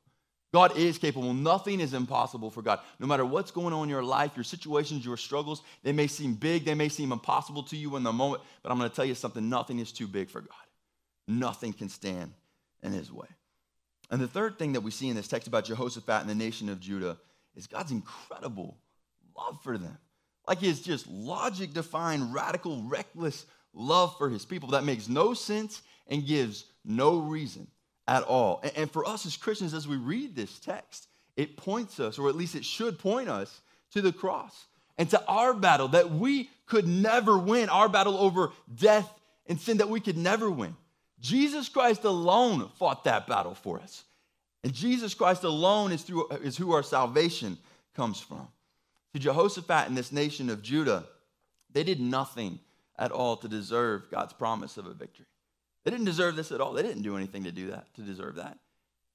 God 0.54 0.78
is 0.78 0.98
capable. 0.98 1.34
Nothing 1.34 1.80
is 1.80 1.94
impossible 1.94 2.50
for 2.50 2.62
God. 2.62 2.80
No 3.00 3.08
matter 3.08 3.26
what's 3.26 3.52
going 3.52 3.74
on 3.74 3.84
in 3.84 3.90
your 3.90 4.04
life, 4.04 4.32
your 4.36 4.44
situations, 4.44 5.06
your 5.06 5.18
struggles, 5.18 5.62
they 5.84 5.92
may 5.92 6.08
seem 6.08 6.36
big, 6.36 6.64
they 6.64 6.74
may 6.74 6.90
seem 6.90 7.12
impossible 7.12 7.64
to 7.64 7.76
you 7.76 7.96
in 7.96 8.04
the 8.04 8.14
moment, 8.14 8.42
but 8.64 8.72
I'm 8.72 8.78
going 8.78 8.90
to 8.90 8.96
tell 8.96 9.06
you 9.06 9.16
something 9.16 9.50
nothing 9.50 9.80
is 9.80 9.92
too 9.92 10.08
big 10.08 10.30
for 10.30 10.42
God. 10.42 10.50
Nothing 11.28 11.74
can 11.74 11.90
stand 11.90 12.32
in 12.82 12.94
his 12.94 13.12
way. 13.12 13.28
And 14.10 14.22
the 14.22 14.28
third 14.28 14.58
thing 14.58 14.74
that 14.74 14.82
we 14.82 14.92
see 14.92 15.10
in 15.10 15.16
this 15.16 15.28
text 15.28 15.48
about 15.48 15.66
Jehoshaphat 15.66 16.22
and 16.22 16.30
the 16.30 16.36
nation 16.36 16.70
of 16.70 16.80
Judah 16.80 17.18
is 17.56 17.68
God's 17.68 17.92
incredible 17.92 18.78
love 19.38 19.60
for 19.64 19.78
them. 19.78 19.98
Like 20.48 20.60
his 20.60 20.82
just 20.82 21.08
logic 21.08 21.74
defined, 21.74 22.34
radical, 22.34 22.84
reckless 22.84 23.46
love 23.74 24.18
for 24.18 24.30
his 24.30 24.46
people 24.46 24.70
that 24.70 24.86
makes 24.86 25.10
no 25.10 25.34
sense 25.34 25.82
and 26.08 26.26
gives 26.26 26.66
no 26.86 27.18
reason 27.18 27.68
at 28.08 28.24
all. 28.24 28.64
And 28.76 28.90
for 28.90 29.06
us 29.06 29.26
as 29.26 29.36
Christians, 29.36 29.74
as 29.74 29.88
we 29.88 29.98
read 29.98 30.36
this 30.36 30.60
text, 30.60 31.08
it 31.36 31.58
points 31.58 32.00
us, 32.00 32.18
or 32.18 32.30
at 32.30 32.36
least 32.36 32.56
it 32.56 32.66
should 32.66 32.98
point 32.98 33.30
us, 33.30 33.62
to 33.92 34.02
the 34.02 34.12
cross 34.12 34.66
and 34.98 35.10
to 35.10 35.26
our 35.28 35.54
battle 35.54 35.90
that 35.90 36.12
we 36.12 36.50
could 36.66 36.88
never 36.88 37.38
win, 37.38 37.70
our 37.70 37.88
battle 37.88 38.18
over 38.18 38.52
death 38.74 39.10
and 39.48 39.60
sin 39.60 39.78
that 39.78 39.90
we 39.90 40.00
could 40.00 40.18
never 40.18 40.50
win. 40.50 40.76
Jesus 41.20 41.70
Christ 41.70 42.04
alone 42.04 42.70
fought 42.78 43.04
that 43.06 43.28
battle 43.28 43.56
for 43.56 43.80
us. 43.80 44.04
And 44.64 44.74
Jesus 44.74 45.14
Christ 45.14 45.44
alone 45.44 45.92
is, 45.92 46.04
through, 46.04 46.28
is 46.44 46.58
who 46.58 46.74
our 46.74 46.84
salvation 46.84 47.58
comes 47.96 48.20
from. 48.20 48.48
To 49.14 49.20
Jehoshaphat 49.20 49.88
and 49.88 49.98
this 49.98 50.12
nation 50.12 50.50
of 50.50 50.62
Judah, 50.62 51.06
they 51.72 51.84
did 51.84 52.00
nothing 52.00 52.60
at 53.00 53.12
all 53.12 53.38
to 53.38 53.48
deserve 53.48 54.10
God's 54.12 54.34
promise 54.34 54.78
of 54.78 54.86
a 54.86 54.94
victory. 54.94 55.26
They 55.84 55.92
didn't 55.92 56.06
deserve 56.06 56.36
this 56.36 56.52
at 56.52 56.60
all. 56.60 56.74
They 56.74 56.84
didn't 56.84 57.04
do 57.04 57.16
anything 57.16 57.46
to 57.46 57.52
do 57.52 57.72
that, 57.72 57.94
to 57.96 58.02
deserve 58.02 58.36
that. 58.36 58.58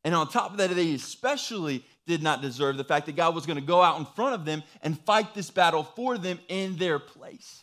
And 0.05 0.15
on 0.15 0.29
top 0.29 0.53
of 0.53 0.57
that, 0.57 0.71
they 0.75 0.95
especially 0.95 1.85
did 2.07 2.23
not 2.23 2.43
deserve 2.43 2.77
the 2.77 2.85
fact 2.85 3.07
that 3.07 3.17
God 3.17 3.35
was 3.35 3.47
going 3.47 3.59
to 3.59 3.65
go 3.65 3.83
out 3.83 3.99
in 3.99 4.07
front 4.07 4.35
of 4.35 4.45
them 4.45 4.63
and 4.83 4.99
fight 5.01 5.35
this 5.35 5.51
battle 5.51 5.85
for 5.85 6.19
them 6.19 6.41
in 6.49 6.77
their 6.77 6.99
place. 6.99 7.63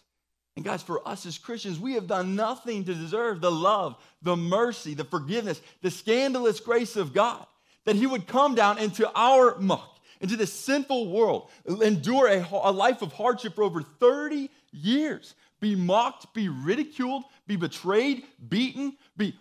And 0.59 0.65
guys, 0.65 0.83
for 0.83 1.07
us 1.07 1.25
as 1.25 1.37
Christians, 1.37 1.79
we 1.79 1.93
have 1.93 2.05
done 2.05 2.35
nothing 2.35 2.83
to 2.83 2.93
deserve 2.93 3.39
the 3.39 3.49
love, 3.49 3.95
the 4.21 4.35
mercy, 4.35 4.93
the 4.93 5.05
forgiveness, 5.05 5.61
the 5.81 5.89
scandalous 5.89 6.59
grace 6.59 6.97
of 6.97 7.13
God. 7.13 7.45
That 7.85 7.95
He 7.95 8.05
would 8.05 8.27
come 8.27 8.55
down 8.55 8.77
into 8.77 9.09
our 9.15 9.57
muck, 9.57 9.99
into 10.19 10.35
this 10.35 10.51
sinful 10.51 11.11
world, 11.11 11.49
endure 11.65 12.27
a, 12.27 12.45
a 12.51 12.73
life 12.73 13.01
of 13.01 13.13
hardship 13.13 13.55
for 13.55 13.63
over 13.63 13.81
30 13.81 14.49
years, 14.73 15.33
be 15.61 15.77
mocked, 15.77 16.33
be 16.33 16.49
ridiculed, 16.49 17.23
be 17.47 17.55
betrayed, 17.55 18.25
beaten, 18.49 18.97
be, 19.15 19.39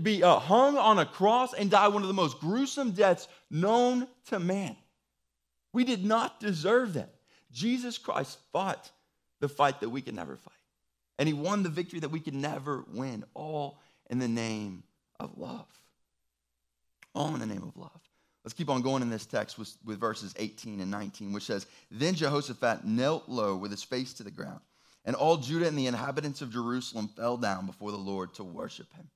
be 0.00 0.22
uh, 0.22 0.38
hung 0.38 0.78
on 0.78 1.00
a 1.00 1.06
cross, 1.06 1.54
and 1.54 1.72
die 1.72 1.88
one 1.88 2.02
of 2.02 2.08
the 2.08 2.14
most 2.14 2.38
gruesome 2.38 2.92
deaths 2.92 3.26
known 3.50 4.06
to 4.26 4.38
man. 4.38 4.76
We 5.72 5.82
did 5.82 6.04
not 6.04 6.38
deserve 6.38 6.92
that. 6.92 7.16
Jesus 7.50 7.98
Christ 7.98 8.38
fought 8.52 8.92
the 9.46 9.54
fight 9.54 9.80
that 9.80 9.90
we 9.90 10.02
could 10.02 10.14
never 10.14 10.36
fight. 10.36 10.52
And 11.18 11.28
he 11.28 11.32
won 11.32 11.62
the 11.62 11.68
victory 11.68 12.00
that 12.00 12.10
we 12.10 12.20
could 12.20 12.34
never 12.34 12.84
win, 12.92 13.24
all 13.32 13.80
in 14.10 14.18
the 14.18 14.28
name 14.28 14.82
of 15.20 15.38
love. 15.38 15.68
All 17.14 17.32
in 17.34 17.40
the 17.40 17.46
name 17.46 17.62
of 17.62 17.76
love. 17.76 18.00
Let's 18.44 18.54
keep 18.54 18.68
on 18.68 18.82
going 18.82 19.02
in 19.02 19.10
this 19.10 19.24
text 19.24 19.58
with, 19.58 19.76
with 19.84 19.98
verses 19.98 20.34
18 20.36 20.80
and 20.80 20.90
19, 20.90 21.32
which 21.32 21.44
says, 21.44 21.66
Then 21.90 22.14
Jehoshaphat 22.14 22.84
knelt 22.84 23.28
low 23.28 23.56
with 23.56 23.70
his 23.70 23.82
face 23.82 24.12
to 24.14 24.24
the 24.24 24.30
ground, 24.30 24.60
and 25.04 25.16
all 25.16 25.36
Judah 25.36 25.68
and 25.68 25.78
the 25.78 25.86
inhabitants 25.86 26.42
of 26.42 26.52
Jerusalem 26.52 27.08
fell 27.08 27.36
down 27.36 27.66
before 27.66 27.92
the 27.92 27.96
Lord 27.96 28.34
to 28.34 28.44
worship 28.44 28.92
him. 28.94 29.08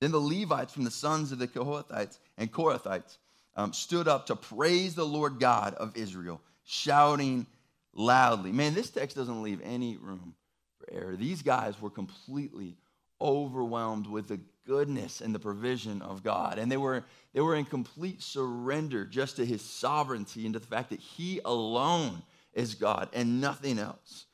Then 0.00 0.12
the 0.12 0.20
Levites 0.20 0.72
from 0.72 0.84
the 0.84 0.90
sons 0.90 1.30
of 1.30 1.38
the 1.38 1.48
Kohathites 1.48 2.18
and 2.38 2.52
Korahites 2.52 3.18
um, 3.56 3.72
stood 3.72 4.08
up 4.08 4.26
to 4.26 4.36
praise 4.36 4.94
the 4.94 5.06
Lord 5.06 5.38
God 5.38 5.74
of 5.74 5.96
Israel, 5.96 6.40
shouting 6.64 7.46
loudly. 7.94 8.52
Man, 8.52 8.74
this 8.74 8.90
text 8.90 9.16
doesn't 9.16 9.42
leave 9.42 9.60
any 9.62 9.96
room 9.96 10.34
for 10.78 10.92
error. 10.92 11.16
These 11.16 11.42
guys 11.42 11.80
were 11.80 11.90
completely 11.90 12.76
overwhelmed 13.20 14.06
with 14.06 14.28
the 14.28 14.40
goodness 14.66 15.20
and 15.20 15.34
the 15.34 15.38
provision 15.38 16.00
of 16.02 16.22
God. 16.22 16.58
And 16.58 16.70
they 16.70 16.76
were, 16.76 17.04
they 17.34 17.40
were 17.40 17.56
in 17.56 17.64
complete 17.64 18.22
surrender 18.22 19.04
just 19.04 19.36
to 19.36 19.44
his 19.44 19.62
sovereignty 19.62 20.44
and 20.46 20.54
to 20.54 20.60
the 20.60 20.66
fact 20.66 20.90
that 20.90 21.00
he 21.00 21.40
alone 21.44 22.22
is 22.52 22.74
God 22.74 23.08
and 23.12 23.40
nothing 23.40 23.78
else. 23.78 24.26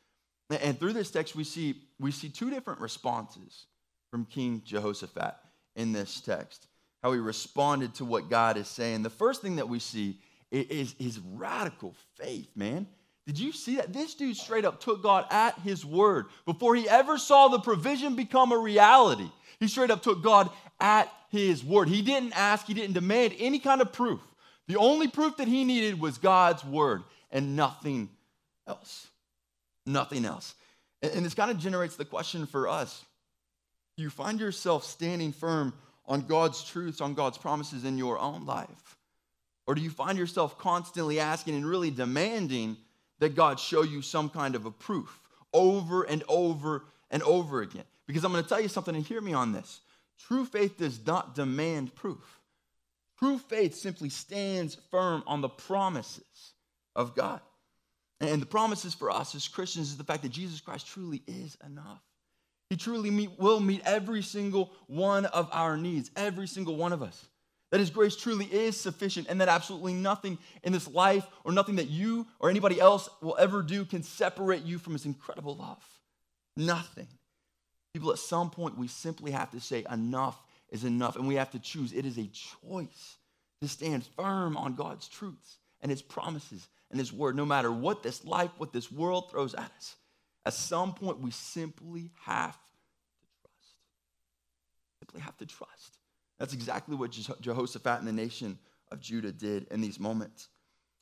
And 0.50 0.78
through 0.78 0.92
this 0.92 1.10
text, 1.10 1.34
we 1.34 1.44
see, 1.44 1.82
we 1.98 2.12
see 2.12 2.28
two 2.28 2.50
different 2.50 2.80
responses 2.80 3.66
from 4.10 4.24
King 4.26 4.62
Jehoshaphat 4.64 5.34
in 5.74 5.92
this 5.92 6.20
text, 6.20 6.68
how 7.02 7.12
he 7.12 7.18
responded 7.18 7.94
to 7.94 8.04
what 8.04 8.30
God 8.30 8.56
is 8.56 8.68
saying. 8.68 9.02
The 9.02 9.10
first 9.10 9.42
thing 9.42 9.56
that 9.56 9.68
we 9.68 9.80
see 9.80 10.20
is 10.52 10.94
his 10.98 11.18
radical 11.18 11.94
faith, 12.14 12.48
man. 12.54 12.86
Did 13.26 13.40
you 13.40 13.52
see 13.52 13.76
that? 13.76 13.92
This 13.92 14.14
dude 14.14 14.36
straight 14.36 14.64
up 14.64 14.80
took 14.80 15.02
God 15.02 15.26
at 15.30 15.58
his 15.60 15.84
word. 15.84 16.26
Before 16.44 16.76
he 16.76 16.88
ever 16.88 17.18
saw 17.18 17.48
the 17.48 17.58
provision 17.58 18.14
become 18.14 18.52
a 18.52 18.58
reality, 18.58 19.28
he 19.58 19.66
straight 19.66 19.90
up 19.90 20.02
took 20.02 20.22
God 20.22 20.48
at 20.78 21.12
his 21.30 21.64
word. 21.64 21.88
He 21.88 22.02
didn't 22.02 22.38
ask, 22.38 22.66
he 22.66 22.74
didn't 22.74 22.94
demand 22.94 23.34
any 23.38 23.58
kind 23.58 23.80
of 23.80 23.92
proof. 23.92 24.20
The 24.68 24.76
only 24.76 25.08
proof 25.08 25.36
that 25.38 25.48
he 25.48 25.64
needed 25.64 26.00
was 26.00 26.18
God's 26.18 26.64
word 26.64 27.02
and 27.30 27.56
nothing 27.56 28.08
else. 28.66 29.08
Nothing 29.84 30.24
else. 30.24 30.54
And 31.02 31.24
this 31.24 31.34
kind 31.34 31.50
of 31.50 31.58
generates 31.58 31.96
the 31.96 32.04
question 32.04 32.46
for 32.46 32.68
us 32.68 33.04
Do 33.96 34.04
you 34.04 34.10
find 34.10 34.38
yourself 34.38 34.84
standing 34.84 35.32
firm 35.32 35.74
on 36.06 36.22
God's 36.22 36.62
truths, 36.64 37.00
on 37.00 37.14
God's 37.14 37.38
promises 37.38 37.84
in 37.84 37.98
your 37.98 38.18
own 38.18 38.46
life? 38.46 38.96
Or 39.66 39.74
do 39.74 39.80
you 39.80 39.90
find 39.90 40.16
yourself 40.16 40.58
constantly 40.58 41.18
asking 41.18 41.56
and 41.56 41.66
really 41.66 41.90
demanding 41.90 42.76
that 43.18 43.34
God 43.34 43.58
show 43.58 43.82
you 43.82 44.02
some 44.02 44.28
kind 44.28 44.54
of 44.54 44.66
a 44.66 44.70
proof 44.70 45.20
over 45.52 46.02
and 46.02 46.22
over 46.28 46.84
and 47.10 47.22
over 47.22 47.62
again. 47.62 47.84
Because 48.06 48.24
I'm 48.24 48.32
going 48.32 48.42
to 48.42 48.48
tell 48.48 48.60
you 48.60 48.68
something 48.68 48.94
and 48.94 49.04
hear 49.04 49.20
me 49.20 49.32
on 49.32 49.52
this. 49.52 49.80
True 50.18 50.44
faith 50.44 50.78
does 50.78 51.04
not 51.06 51.34
demand 51.34 51.94
proof. 51.94 52.40
True 53.18 53.38
faith 53.38 53.74
simply 53.74 54.08
stands 54.08 54.76
firm 54.90 55.22
on 55.26 55.40
the 55.40 55.48
promises 55.48 56.52
of 56.94 57.14
God. 57.14 57.40
And 58.20 58.40
the 58.40 58.46
promises 58.46 58.94
for 58.94 59.10
us 59.10 59.34
as 59.34 59.48
Christians 59.48 59.88
is 59.88 59.96
the 59.96 60.04
fact 60.04 60.22
that 60.22 60.30
Jesus 60.30 60.60
Christ 60.60 60.86
truly 60.86 61.22
is 61.26 61.56
enough. 61.64 62.02
He 62.70 62.76
truly 62.76 63.10
meet, 63.10 63.38
will 63.38 63.60
meet 63.60 63.82
every 63.84 64.22
single 64.22 64.72
one 64.86 65.26
of 65.26 65.48
our 65.52 65.76
needs, 65.76 66.10
every 66.16 66.46
single 66.46 66.76
one 66.76 66.92
of 66.92 67.02
us. 67.02 67.26
That 67.70 67.80
His 67.80 67.90
grace 67.90 68.16
truly 68.16 68.46
is 68.46 68.78
sufficient, 68.78 69.26
and 69.28 69.40
that 69.40 69.48
absolutely 69.48 69.92
nothing 69.92 70.38
in 70.62 70.72
this 70.72 70.88
life 70.88 71.26
or 71.44 71.52
nothing 71.52 71.76
that 71.76 71.88
you 71.88 72.26
or 72.38 72.48
anybody 72.48 72.80
else 72.80 73.08
will 73.20 73.36
ever 73.38 73.62
do 73.62 73.84
can 73.84 74.02
separate 74.02 74.62
you 74.62 74.78
from 74.78 74.92
His 74.92 75.04
incredible 75.04 75.56
love. 75.56 75.82
Nothing. 76.56 77.08
People, 77.92 78.12
at 78.12 78.18
some 78.18 78.50
point, 78.50 78.78
we 78.78 78.88
simply 78.88 79.32
have 79.32 79.50
to 79.50 79.60
say, 79.60 79.84
enough 79.90 80.40
is 80.70 80.84
enough, 80.84 81.16
and 81.16 81.26
we 81.26 81.36
have 81.36 81.50
to 81.50 81.58
choose. 81.58 81.92
It 81.92 82.06
is 82.06 82.18
a 82.18 82.28
choice 82.28 83.16
to 83.60 83.68
stand 83.68 84.04
firm 84.16 84.56
on 84.56 84.74
God's 84.74 85.08
truths 85.08 85.58
and 85.80 85.90
His 85.90 86.02
promises 86.02 86.68
and 86.90 87.00
His 87.00 87.12
word, 87.12 87.36
no 87.36 87.44
matter 87.44 87.72
what 87.72 88.02
this 88.02 88.24
life, 88.24 88.50
what 88.58 88.72
this 88.72 88.92
world 88.92 89.30
throws 89.30 89.54
at 89.54 89.72
us. 89.76 89.96
At 90.44 90.54
some 90.54 90.94
point, 90.94 91.20
we 91.20 91.32
simply 91.32 92.10
have 92.22 92.54
to 92.54 92.72
trust. 93.42 93.74
Simply 95.00 95.20
have 95.20 95.36
to 95.38 95.46
trust. 95.46 95.95
That's 96.38 96.54
exactly 96.54 96.96
what 96.96 97.10
Jehoshaphat 97.40 97.98
and 97.98 98.08
the 98.08 98.12
nation 98.12 98.58
of 98.92 99.00
Judah 99.00 99.32
did 99.32 99.66
in 99.70 99.80
these 99.80 99.98
moments. 99.98 100.48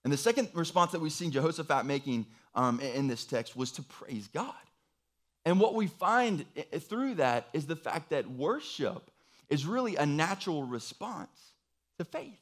And 0.05 0.13
the 0.13 0.17
second 0.17 0.51
response 0.55 0.93
that 0.93 1.01
we 1.01 1.11
see 1.11 1.31
Jehoshaphat 1.31 1.87
making 1.87 2.27
um, 2.55 2.79
in 2.81 3.09
this 3.09 3.25
text 3.25 3.57
was 3.57 3.73
to 3.73 3.83
praise 3.83 4.29
God. 4.29 4.55
And 5.45 5.61
what 5.61 5.75
we 5.75 5.87
find 5.87 6.45
through 6.79 7.17
that 7.17 7.49
is 7.53 7.67
the 7.67 7.77
fact 7.77 8.11
that 8.11 8.31
worship 8.31 9.11
is 9.49 9.67
really 9.67 9.97
a 9.97 10.07
natural 10.07 10.63
response 10.65 11.53
to 11.99 12.05
faith. 12.05 12.39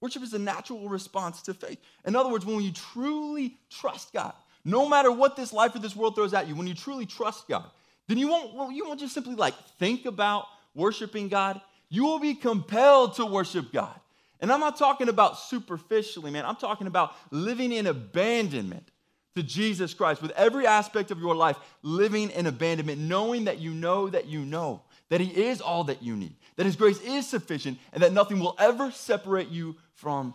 Worship 0.00 0.22
is 0.22 0.34
a 0.34 0.38
natural 0.38 0.88
response 0.88 1.40
to 1.42 1.54
faith. 1.54 1.78
In 2.04 2.14
other 2.14 2.28
words, 2.28 2.44
when 2.44 2.60
you 2.60 2.72
truly 2.72 3.56
trust 3.70 4.12
God, 4.12 4.34
no 4.64 4.88
matter 4.88 5.10
what 5.10 5.36
this 5.36 5.52
life 5.52 5.74
or 5.74 5.78
this 5.78 5.96
world 5.96 6.14
throws 6.14 6.34
at 6.34 6.46
you, 6.46 6.54
when 6.54 6.66
you 6.66 6.74
truly 6.74 7.06
trust 7.06 7.48
God, 7.48 7.70
then 8.06 8.18
you 8.18 8.28
won't, 8.28 8.74
you 8.74 8.86
won't 8.86 9.00
just 9.00 9.14
simply 9.14 9.34
like 9.34 9.54
think 9.78 10.04
about 10.04 10.46
worshiping 10.74 11.28
God 11.28 11.60
you 11.94 12.04
will 12.04 12.18
be 12.18 12.34
compelled 12.34 13.16
to 13.16 13.26
worship 13.26 13.72
God. 13.72 13.98
And 14.40 14.52
I'm 14.52 14.60
not 14.60 14.76
talking 14.76 15.08
about 15.08 15.38
superficially, 15.38 16.30
man. 16.30 16.44
I'm 16.44 16.56
talking 16.56 16.86
about 16.86 17.14
living 17.30 17.72
in 17.72 17.86
abandonment 17.86 18.90
to 19.36 19.42
Jesus 19.42 19.94
Christ 19.94 20.20
with 20.20 20.32
every 20.32 20.66
aspect 20.66 21.10
of 21.10 21.20
your 21.20 21.34
life, 21.34 21.56
living 21.82 22.30
in 22.30 22.46
abandonment, 22.46 23.00
knowing 23.00 23.44
that 23.44 23.58
you 23.58 23.72
know 23.72 24.08
that 24.08 24.26
you 24.26 24.40
know 24.40 24.82
that 25.08 25.20
He 25.20 25.44
is 25.44 25.60
all 25.60 25.84
that 25.84 26.02
you 26.02 26.16
need, 26.16 26.34
that 26.56 26.66
His 26.66 26.76
grace 26.76 27.00
is 27.00 27.28
sufficient, 27.28 27.78
and 27.92 28.02
that 28.02 28.12
nothing 28.12 28.40
will 28.40 28.56
ever 28.58 28.90
separate 28.90 29.48
you 29.48 29.76
from 29.94 30.34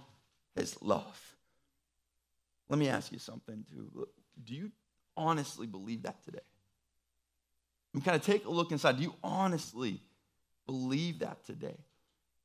His 0.55 0.81
love. 0.81 1.35
Let 2.69 2.79
me 2.79 2.87
ask 2.87 3.11
you 3.11 3.19
something, 3.19 3.65
too. 3.69 4.07
Do 4.45 4.55
you 4.55 4.71
honestly 5.17 5.67
believe 5.67 6.03
that 6.03 6.23
today? 6.23 6.39
And 7.93 8.03
kind 8.03 8.15
of 8.15 8.23
take 8.23 8.45
a 8.45 8.49
look 8.49 8.71
inside. 8.71 8.97
Do 8.97 9.03
you 9.03 9.15
honestly 9.23 10.01
believe 10.69 11.19
that 11.19 11.43
today? 11.45 11.75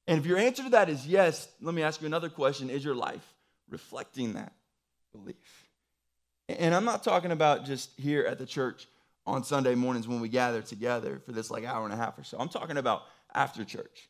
And 0.07 0.19
if 0.19 0.25
your 0.25 0.39
answer 0.39 0.63
to 0.63 0.71
that 0.71 0.89
is 0.89 1.07
yes, 1.07 1.47
let 1.61 1.75
me 1.75 1.83
ask 1.83 2.01
you 2.01 2.07
another 2.07 2.31
question 2.31 2.71
Is 2.71 2.83
your 2.83 2.95
life 2.95 3.35
reflecting 3.69 4.33
that 4.33 4.55
belief? 5.13 5.69
And 6.49 6.75
I'm 6.75 6.87
not 6.87 7.05
talking 7.05 7.33
about 7.33 7.67
just 7.67 7.91
here 7.99 8.25
at 8.25 8.39
the 8.39 8.47
church 8.47 8.87
on 9.27 9.45
Sunday 9.45 9.75
mornings 9.75 10.09
when 10.09 10.21
we 10.21 10.29
gather 10.29 10.63
together 10.63 11.21
for 11.25 11.33
this 11.33 11.51
like 11.51 11.65
hour 11.65 11.85
and 11.85 11.93
a 11.93 11.97
half 11.97 12.19
or 12.19 12.25
so. 12.25 12.39
I'm 12.39 12.49
talking 12.49 12.79
about 12.79 13.03
after 13.35 13.63
church. 13.63 14.09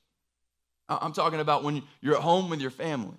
I'm 0.88 1.12
talking 1.12 1.40
about 1.40 1.64
when 1.64 1.82
you're 2.00 2.16
at 2.16 2.22
home 2.22 2.50
with 2.50 2.60
your 2.60 2.70
family, 2.70 3.16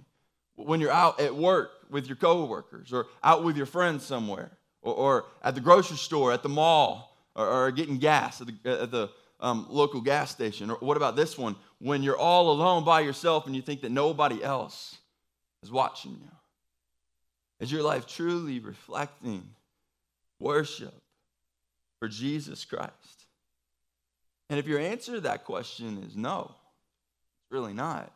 when 0.56 0.80
you're 0.80 0.92
out 0.92 1.20
at 1.20 1.36
work 1.36 1.72
with 1.90 2.08
your 2.08 2.16
coworkers, 2.16 2.94
or 2.94 3.08
out 3.22 3.44
with 3.44 3.58
your 3.58 3.66
friends 3.66 4.06
somewhere, 4.06 4.52
or, 4.82 4.94
or 4.94 5.26
at 5.44 5.56
the 5.56 5.62
grocery 5.62 5.98
store, 5.98 6.32
at 6.32 6.44
the 6.44 6.50
mall, 6.50 7.18
or, 7.36 7.48
or 7.48 7.72
getting 7.72 7.98
gas 7.98 8.40
at 8.40 8.48
the, 8.48 8.82
at 8.82 8.92
the 8.92 9.10
um, 9.46 9.68
local 9.70 10.02
gas 10.02 10.32
station? 10.32 10.72
Or 10.72 10.78
what 10.78 10.98
about 10.98 11.16
this 11.16 11.38
one? 11.38 11.56
When 11.80 12.02
you're 12.02 12.18
all 12.18 12.50
alone 12.50 12.84
by 12.84 13.02
yourself 13.02 13.46
and 13.46 13.56
you 13.56 13.62
think 13.62 13.82
that 13.82 13.92
nobody 13.92 14.44
else 14.44 14.98
is 15.62 15.72
watching 15.72 16.14
you? 16.14 16.32
Is 17.60 17.72
your 17.72 17.84
life 17.84 18.08
truly 18.08 18.60
reflecting 18.60 19.48
worship 20.40 20.94
for 22.00 22.08
Jesus 22.08 22.66
Christ? 22.66 23.26
And 24.50 24.58
if 24.58 24.66
your 24.66 24.80
answer 24.80 25.14
to 25.14 25.22
that 25.22 25.46
question 25.46 26.04
is 26.04 26.16
no, 26.16 26.46
it's 26.50 27.52
really 27.52 27.74
not, 27.74 28.12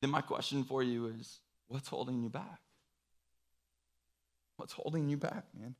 then 0.00 0.10
my 0.10 0.20
question 0.20 0.62
for 0.62 0.82
you 0.82 1.06
is 1.08 1.40
what's 1.66 1.88
holding 1.88 2.22
you 2.22 2.28
back? 2.28 2.60
What's 4.58 4.72
holding 4.72 5.08
you 5.08 5.16
back, 5.16 5.44
man? 5.58 5.74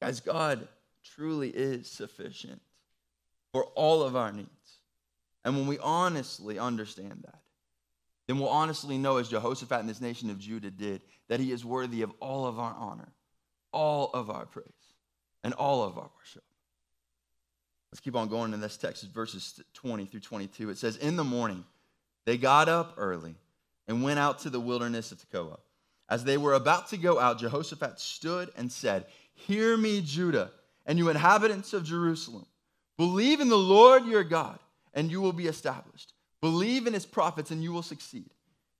Guys, 0.00 0.20
God 0.20 0.68
truly 1.04 1.50
is 1.50 1.88
sufficient 1.88 2.60
for 3.52 3.64
all 3.74 4.02
of 4.02 4.16
our 4.16 4.32
needs. 4.32 4.48
And 5.44 5.56
when 5.56 5.66
we 5.66 5.78
honestly 5.78 6.58
understand 6.58 7.22
that, 7.24 7.40
then 8.26 8.38
we'll 8.38 8.48
honestly 8.48 8.96
know, 8.96 9.18
as 9.18 9.28
Jehoshaphat 9.28 9.80
and 9.80 9.88
this 9.88 10.00
nation 10.00 10.30
of 10.30 10.38
Judah 10.38 10.70
did, 10.70 11.02
that 11.28 11.40
he 11.40 11.52
is 11.52 11.64
worthy 11.64 12.02
of 12.02 12.12
all 12.20 12.46
of 12.46 12.58
our 12.58 12.74
honor, 12.74 13.12
all 13.72 14.10
of 14.14 14.30
our 14.30 14.46
praise, 14.46 14.66
and 15.42 15.52
all 15.54 15.82
of 15.82 15.98
our 15.98 16.10
worship. 16.18 16.42
Let's 17.92 18.00
keep 18.00 18.16
on 18.16 18.28
going 18.28 18.54
in 18.54 18.60
this 18.60 18.76
text, 18.76 19.04
verses 19.12 19.60
20 19.74 20.06
through 20.06 20.20
22. 20.20 20.70
It 20.70 20.78
says, 20.78 20.96
In 20.96 21.16
the 21.16 21.24
morning, 21.24 21.64
they 22.24 22.38
got 22.38 22.68
up 22.68 22.94
early 22.96 23.36
and 23.86 24.02
went 24.02 24.18
out 24.18 24.40
to 24.40 24.50
the 24.50 24.58
wilderness 24.58 25.12
of 25.12 25.18
Tekoa. 25.18 25.58
As 26.08 26.24
they 26.24 26.36
were 26.36 26.54
about 26.54 26.88
to 26.88 26.96
go 26.96 27.20
out, 27.20 27.38
Jehoshaphat 27.38 28.00
stood 28.00 28.50
and 28.56 28.72
said, 28.72 29.06
Hear 29.34 29.76
me, 29.76 30.00
Judah 30.00 30.50
and 30.86 30.98
you 30.98 31.08
inhabitants 31.08 31.72
of 31.72 31.84
Jerusalem. 31.84 32.46
Believe 32.96 33.40
in 33.40 33.48
the 33.48 33.56
Lord 33.56 34.06
your 34.06 34.24
God, 34.24 34.58
and 34.92 35.10
you 35.10 35.20
will 35.20 35.32
be 35.32 35.46
established. 35.46 36.12
Believe 36.40 36.86
in 36.86 36.92
his 36.92 37.06
prophets, 37.06 37.50
and 37.50 37.62
you 37.62 37.72
will 37.72 37.82
succeed. 37.82 38.30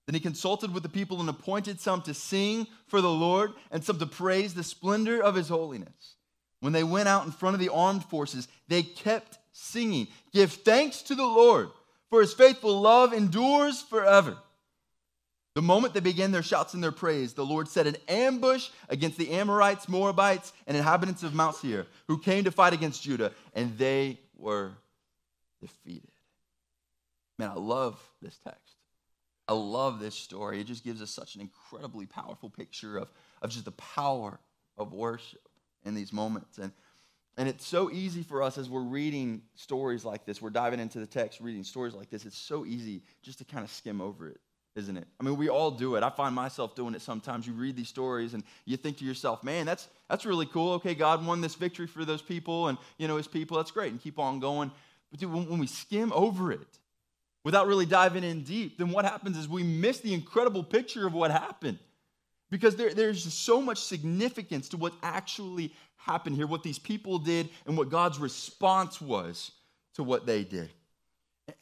Then 0.06 0.14
he 0.14 0.20
consulted 0.20 0.73
with 0.73 0.82
the 0.82 0.88
people 0.88 1.20
and 1.20 1.28
appointed 1.28 1.80
some 1.80 2.02
to 2.02 2.14
sing 2.14 2.66
for 2.87 3.00
the 3.00 3.11
Lord 3.11 3.52
and 3.70 3.82
some 3.82 3.99
to 3.99 4.06
praise 4.06 4.52
the 4.52 4.62
splendor 4.62 5.23
of 5.23 5.34
his 5.34 5.49
holiness. 5.49 6.16
When 6.61 6.73
they 6.73 6.84
went 6.84 7.08
out 7.08 7.25
in 7.25 7.32
front 7.32 7.54
of 7.54 7.61
the 7.61 7.73
armed 7.73 8.04
forces, 8.04 8.49
they 8.68 8.82
kept 8.82 9.38
singing, 9.52 10.08
Give 10.32 10.52
thanks 10.52 11.02
to 11.02 11.14
the 11.14 11.25
Lord, 11.25 11.70
for 12.11 12.20
his 12.20 12.34
faithful 12.34 12.80
love 12.80 13.12
endures 13.12 13.80
forever. 13.80 14.37
The 15.54 15.62
moment 15.62 15.94
they 15.94 16.00
began 16.00 16.32
their 16.32 16.42
shouts 16.42 16.75
and 16.75 16.82
their 16.82 16.92
praise, 16.92 17.32
the 17.32 17.46
Lord 17.46 17.68
set 17.68 17.87
an 17.87 17.96
ambush 18.08 18.70
against 18.88 19.18
the 19.18 19.30
Amorites, 19.30 19.88
Moabites, 19.88 20.52
and 20.66 20.76
inhabitants 20.76 21.23
of 21.23 21.32
Mount 21.32 21.54
Seir, 21.54 21.87
who 22.08 22.18
came 22.18 22.44
to 22.44 22.50
fight 22.50 22.73
against 22.73 23.04
Judah, 23.04 23.30
and 23.54 23.78
they 23.78 24.18
were 24.37 24.73
defeated. 25.61 26.11
Man, 27.38 27.50
I 27.50 27.54
love 27.54 28.00
this 28.20 28.37
text. 28.38 28.75
I 29.46 29.52
love 29.52 30.00
this 30.00 30.16
story. 30.16 30.61
It 30.61 30.66
just 30.66 30.82
gives 30.82 31.00
us 31.00 31.11
such 31.11 31.37
an 31.37 31.40
incredibly 31.40 32.06
powerful 32.06 32.50
picture 32.50 32.96
of, 32.96 33.12
of 33.40 33.50
just 33.50 33.64
the 33.64 33.73
power 33.73 34.40
of 34.76 34.92
worship 34.92 35.49
in 35.84 35.94
these 35.94 36.12
moments. 36.12 36.58
And, 36.58 36.73
and 37.37 37.49
it's 37.49 37.66
so 37.66 37.92
easy 37.92 38.23
for 38.23 38.42
us 38.42 38.58
as 38.58 38.68
we're 38.68 38.80
reading 38.80 39.42
stories 39.54 40.04
like 40.04 40.25
this, 40.25 40.42
we're 40.42 40.50
diving 40.50 40.80
into 40.80 40.99
the 40.99 41.06
text, 41.06 41.40
reading 41.40 41.62
stories 41.62 41.94
like 41.94 42.11
this, 42.11 42.25
it's 42.25 42.38
so 42.38 42.64
easy 42.64 43.02
just 43.23 43.38
to 43.38 43.44
kind 43.44 43.62
of 43.62 43.70
skim 43.70 44.00
over 44.00 44.28
it 44.28 44.40
isn't 44.76 44.97
it? 44.97 45.07
I 45.21 45.25
mean, 45.25 45.37
we 45.37 45.49
all 45.49 45.71
do 45.71 45.95
it. 45.95 46.02
I 46.02 46.11
find 46.11 46.35
myself 46.35 46.75
doing 46.75 46.95
it 46.95 47.02
sometimes. 47.02 47.47
You 47.47 47.52
read 47.52 47.76
these 47.76 47.88
stories 47.88 48.35
and 48.35 48.43
you 48.64 48.76
think 48.76 48.99
to 48.99 49.04
yourself, 49.04 49.45
man, 49.45 49.66
that's, 49.66 49.88
that's 50.09 50.26
really 50.26 50.47
cool. 50.47 50.73
Okay, 50.75 50.95
God 50.95 51.25
won 51.25 51.40
this 51.40 51.54
victory 51.54 51.87
for 51.87 52.04
those 52.04 52.23
people 52.23 52.69
and, 52.69 52.78
you 52.99 53.07
know, 53.07 53.16
his 53.16 53.28
people. 53.28 53.57
That's 53.57 53.71
great. 53.71 53.93
And 53.93 54.00
keep 54.02 54.19
on 54.19 54.40
going. 54.40 54.73
But 55.11 55.21
dude, 55.21 55.33
when, 55.33 55.49
when 55.49 55.61
we 55.61 55.69
skim 55.69 56.12
over 56.12 56.50
it 56.50 56.78
without 57.45 57.69
really 57.69 57.87
diving 57.87 58.25
in 58.25 58.43
deep, 58.43 58.78
then 58.78 58.90
what 58.90 59.04
happens 59.04 59.38
is 59.38 59.49
we 59.49 59.62
miss 59.62 60.00
the 60.00 60.12
incredible 60.12 60.64
picture 60.64 61.07
of 61.07 61.14
what 61.14 61.31
happened. 61.31 61.78
Because 62.50 62.75
there, 62.75 62.93
there's 62.93 63.33
so 63.33 63.61
much 63.62 63.78
significance 63.78 64.69
to 64.71 64.76
what 64.76 64.93
actually 65.02 65.73
happened 65.97 66.37
here, 66.37 66.47
what 66.47 66.62
these 66.62 66.78
people 66.78 67.19
did, 67.19 67.49
and 67.66 67.76
what 67.76 67.90
God's 67.90 68.19
response 68.19 69.00
was 69.00 69.52
to 69.95 70.02
what 70.02 70.26
they 70.26 70.43
did. 70.43 70.71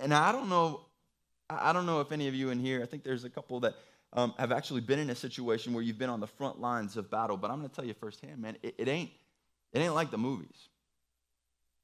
And 0.00 0.14
I 0.14 0.33
don't 0.33 0.49
know 0.49 0.81
I 1.61 1.73
don't 1.73 1.87
know 1.87 2.00
if 2.00 2.12
any 2.12 2.28
of 2.28 2.35
you 2.35 2.50
in 2.50 2.59
here, 2.59 2.82
I 2.82 2.87
think 2.87 3.04
there's 3.04 3.25
a 3.25 3.30
couple 3.30 3.61
that 3.61 3.75
um, 4.12 4.35
have 4.38 4.52
actually 4.52 4.80
been 4.80 4.99
in 4.99 5.11
a 5.11 5.14
situation 5.14 5.73
where 5.73 5.82
you've 5.82 5.99
been 5.99 6.11
on 6.11 6.21
the 6.21 6.26
front 6.26 6.61
lines 6.61 6.97
of 6.97 7.11
battle, 7.11 7.37
but 7.37 7.50
I'm 7.50 7.59
going 7.59 7.68
to 7.68 7.75
tell 7.75 7.85
you 7.85 7.94
firsthand, 7.94 8.40
man, 8.40 8.56
it, 8.62 8.75
it, 8.78 8.88
ain't, 8.88 9.11
it 9.73 9.78
ain't 9.80 9.94
like 9.94 10.11
the 10.11 10.18
movies. 10.18 10.68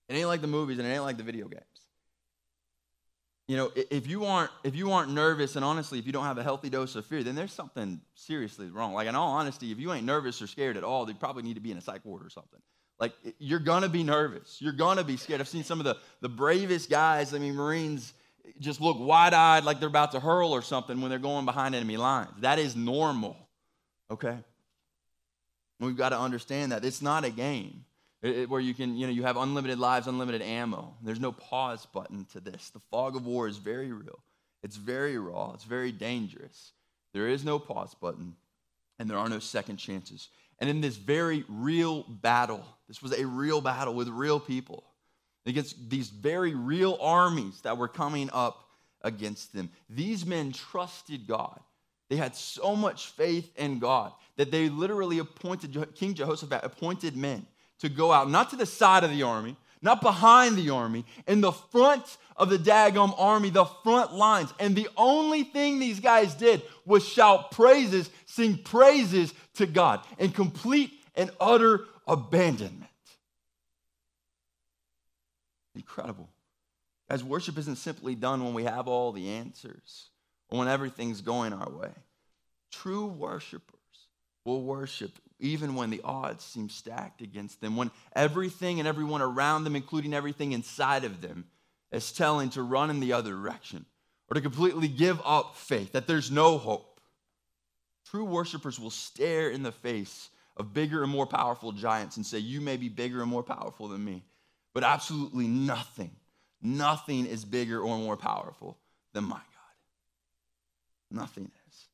It 0.09 0.15
ain't 0.15 0.29
like 0.29 0.41
the 0.41 0.47
movies 0.47 0.79
and 0.79 0.87
it 0.87 0.91
ain't 0.91 1.05
like 1.05 1.19
the 1.19 1.23
video 1.23 1.49
games. 1.49 1.65
You 3.47 3.57
know, 3.57 3.73
if 3.75 4.07
you 4.07 4.27
aren't 4.27 4.51
if 4.63 4.77
you 4.77 4.93
aren't 4.93 5.11
nervous 5.11 5.57
and 5.57 5.65
honestly, 5.65 5.99
if 5.99 6.07
you 6.07 6.13
don't 6.13 6.25
have 6.25 6.37
a 6.37 6.43
healthy 6.43 6.69
dose 6.69 6.95
of 6.97 7.07
fear, 7.07 7.23
then 7.23 7.35
there's 7.35 7.53
something 7.53 7.99
seriously 8.15 8.69
wrong. 8.69 8.93
Like 8.93 9.09
in 9.09 9.15
all 9.15 9.33
honesty, 9.33 9.73
if 9.73 9.79
you 9.79 9.91
ain't 9.91 10.05
nervous 10.05 10.43
or 10.43 10.47
scared 10.47 10.77
at 10.77 10.85
all, 10.85 11.09
you 11.09 11.15
probably 11.15 11.43
need 11.43 11.55
to 11.55 11.61
be 11.61 11.71
in 11.71 11.79
a 11.79 11.81
psych 11.81 12.05
ward 12.05 12.27
or 12.27 12.29
something. 12.29 12.61
Like 13.01 13.15
you're 13.39 13.59
gonna 13.59 13.89
be 13.89 14.03
nervous. 14.03 14.59
You're 14.61 14.75
gonna 14.75 15.03
be 15.03 15.17
scared. 15.17 15.41
I've 15.41 15.49
seen 15.49 15.65
some 15.65 15.81
of 15.81 15.85
the 15.85 15.97
the 16.21 16.29
bravest 16.29 16.91
guys. 16.91 17.33
I 17.33 17.39
mean, 17.39 17.55
Marines 17.55 18.13
just 18.59 18.81
look 18.81 18.99
wide 18.99 19.35
eyed 19.35 19.65
like 19.65 19.81
they're 19.81 19.89
about 19.89 20.13
to 20.13 20.21
hurl 20.21 20.53
or 20.53 20.63
something 20.63 21.01
when 21.01 21.11
they're 21.11 21.19
going 21.19 21.45
behind 21.45 21.75
enemy 21.75 21.97
lines. 21.97 22.31
That 22.41 22.59
is 22.59 22.77
normal, 22.77 23.37
okay? 24.11 24.39
We've 25.81 25.97
got 25.97 26.11
to 26.11 26.19
understand 26.19 26.73
that. 26.73 26.85
It's 26.85 27.03
not 27.03 27.25
a 27.25 27.31
game 27.31 27.85
it, 28.23 28.49
where 28.49 28.61
you 28.61 28.75
can, 28.75 28.97
you 28.97 29.07
know, 29.07 29.13
you 29.13 29.23
have 29.23 29.37
unlimited 29.37 29.79
lives, 29.79 30.07
unlimited 30.07 30.43
ammo. 30.43 30.95
There's 31.03 31.21
no 31.21 31.33
pause 31.33 31.87
button 31.87 32.27
to 32.33 32.41
this. 32.41 32.71
The 32.71 32.81
fog 32.91 33.17
of 33.17 33.27
war 33.27 33.47
is 33.49 33.59
very 33.59 33.93
real, 33.93 34.19
it's 34.63 34.77
very 34.77 35.19
raw, 35.19 35.53
it's 35.55 35.65
very 35.65 35.93
dangerous. 35.93 36.73
There 37.15 37.29
is 37.29 37.45
no 37.45 37.59
pause 37.59 37.95
button, 37.95 38.37
and 38.99 39.09
there 39.09 39.19
are 39.19 39.29
no 39.29 39.39
second 39.39 39.79
chances. 39.79 40.29
And 40.61 40.69
in 40.69 40.81
this 40.81 40.97
very 40.97 41.45
real 41.49 42.03
battle, 42.03 42.65
this 42.89 43.01
was 43.01 43.19
a 43.19 43.25
real 43.25 43.61
battle 43.61 43.95
with 43.95 44.09
real 44.09 44.41
people 44.41 44.85
against 45.49 45.89
these 45.89 46.09
very 46.09 46.55
real 46.55 46.99
armies 47.01 47.61
that 47.63 47.79
were 47.79 47.89
coming 47.89 48.31
up 48.33 48.69
against 49.03 49.55
them. 49.55 49.71
These 49.89 50.27
men 50.27 50.53
trusted 50.53 51.27
God. 51.27 51.61
They 52.09 52.17
had 52.17 52.35
so 52.35 52.75
much 52.75 53.09
faith 53.09 53.51
in 53.57 53.79
God 53.79 54.13
that 54.37 54.51
they 54.51 54.69
literally 54.69 55.19
appointed, 55.19 55.95
King 55.95 56.15
Jehoshaphat 56.15 56.65
appointed 56.65 57.17
men 57.17 57.47
to 57.81 57.89
go 57.89 58.13
out, 58.13 58.31
not 58.31 58.51
to 58.51 58.57
the 58.57 58.67
side 58.67 59.05
of 59.05 59.11
the 59.11 59.23
army, 59.23 59.57
not 59.83 60.01
behind 60.01 60.57
the 60.57 60.71
army, 60.71 61.05
in 61.27 61.41
the 61.41 61.53
front 61.53 62.17
of 62.37 62.51
the 62.51 62.59
Dagum 62.59 63.15
army, 63.19 63.51
the 63.51 63.65
front 63.65 64.15
lines. 64.15 64.53
And 64.59 64.75
the 64.75 64.89
only 64.97 65.45
thing 65.45 65.79
these 65.79 66.01
guys 66.01 66.35
did 66.35 66.63
was 66.85 67.07
shout 67.07 67.51
praises, 67.53 68.11
sing 68.27 68.59
praises 68.59 69.33
to 69.55 69.67
God 69.67 70.01
in 70.19 70.33
complete 70.33 70.93
and 71.15 71.31
utter 71.41 71.85
abandonment. 72.07 72.88
Incredible. 75.79 76.29
As 77.09 77.23
worship 77.23 77.57
isn't 77.57 77.77
simply 77.77 78.15
done 78.15 78.45
when 78.45 78.53
we 78.53 78.65
have 78.65 78.89
all 78.89 79.13
the 79.13 79.29
answers 79.29 80.11
or 80.51 80.59
when 80.59 80.69
everything's 80.69 81.21
going 81.21 81.53
our 81.53 81.71
way. 81.71 81.93
True 82.71 83.07
worshipers 83.07 83.79
will 84.45 84.63
worship 84.63 85.13
even 85.39 85.77
when 85.77 85.91
the 85.91 86.01
odds 86.03 86.45
seem 86.45 86.69
stacked 86.69 87.23
against 87.23 87.61
them, 87.61 87.77
when 87.77 87.93
everything 88.13 88.81
and 88.81 88.89
everyone 88.89 89.23
around 89.23 89.63
them, 89.63 89.77
including 89.77 90.13
everything 90.13 90.51
inside 90.51 91.05
of 91.05 91.21
them, 91.21 91.45
is 91.93 92.11
telling 92.11 92.51
to 92.51 92.63
run 92.63 92.91
in 92.91 92.99
the 92.99 93.13
other 93.13 93.31
direction 93.31 93.87
or 94.29 94.35
to 94.35 94.41
completely 94.41 94.89
give 94.89 95.21
up 95.25 95.55
faith, 95.57 95.93
that 95.93 96.09
there's 96.09 96.31
no 96.31 96.59
hope. 96.59 97.01
True 98.05 98.25
worshipers 98.25 98.81
will 98.81 98.91
stare 98.91 99.49
in 99.49 99.63
the 99.63 99.73
face 99.73 100.29
of 100.57 100.75
bigger 100.75 101.05
and 101.05 101.13
more 101.13 101.27
powerful 101.27 101.71
giants 101.71 102.17
and 102.17 102.27
say, 102.27 102.39
You 102.39 102.61
may 102.61 102.77
be 102.77 102.89
bigger 102.89 103.23
and 103.23 103.31
more 103.31 103.45
powerful 103.45 103.87
than 103.87 104.05
me, 104.05 104.25
but 104.79 104.87
absolutely 104.87 105.49
nothing, 105.49 106.13
nothing 106.63 107.27
is 107.27 107.45
bigger 107.45 107.81
or 107.81 107.99
more 107.99 108.17
powerful 108.17 108.79
than 109.13 109.25
my 109.25 109.35
God. 109.35 109.75
Nothing 111.11 111.51
is. 111.69 111.89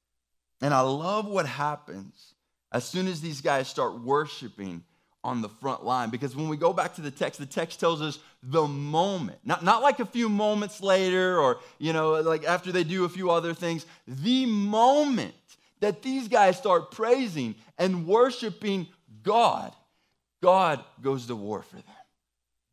And 0.61 0.75
I 0.75 0.81
love 0.81 1.25
what 1.25 1.47
happens 1.47 2.35
as 2.73 2.85
soon 2.85 3.07
as 3.07 3.23
these 3.23 3.40
guys 3.40 3.68
start 3.68 4.03
worshiping 4.03 4.85
on 5.23 5.40
the 5.40 5.49
front 5.49 5.83
line. 5.83 6.11
Because 6.11 6.37
when 6.37 6.51
we 6.51 6.59
go 6.59 6.75
back 6.75 6.97
to 6.97 7.01
the 7.01 7.11
text, 7.11 7.40
the 7.40 7.47
text 7.47 7.81
tells 7.81 8.03
us 8.03 8.18
the 8.42 8.66
moment, 8.66 9.38
not, 9.47 9.64
not 9.64 9.81
like 9.81 9.99
a 9.99 10.05
few 10.05 10.29
moments 10.29 10.83
later 10.83 11.40
or, 11.40 11.61
you 11.79 11.94
know, 11.94 12.20
like 12.20 12.44
after 12.44 12.70
they 12.70 12.85
do 12.85 13.07
a 13.07 13.09
few 13.09 13.31
other 13.31 13.55
things, 13.55 13.87
the 14.07 14.44
moment 14.44 15.33
that 15.81 16.03
these 16.03 16.29
guys 16.29 16.59
start 16.59 16.90
praising 16.90 17.55
and 17.79 18.07
worshiping 18.07 18.88
God, 19.23 19.73
God 20.42 20.85
goes 21.01 21.25
to 21.29 21.35
war 21.35 21.62
for 21.62 21.77
them 21.77 21.85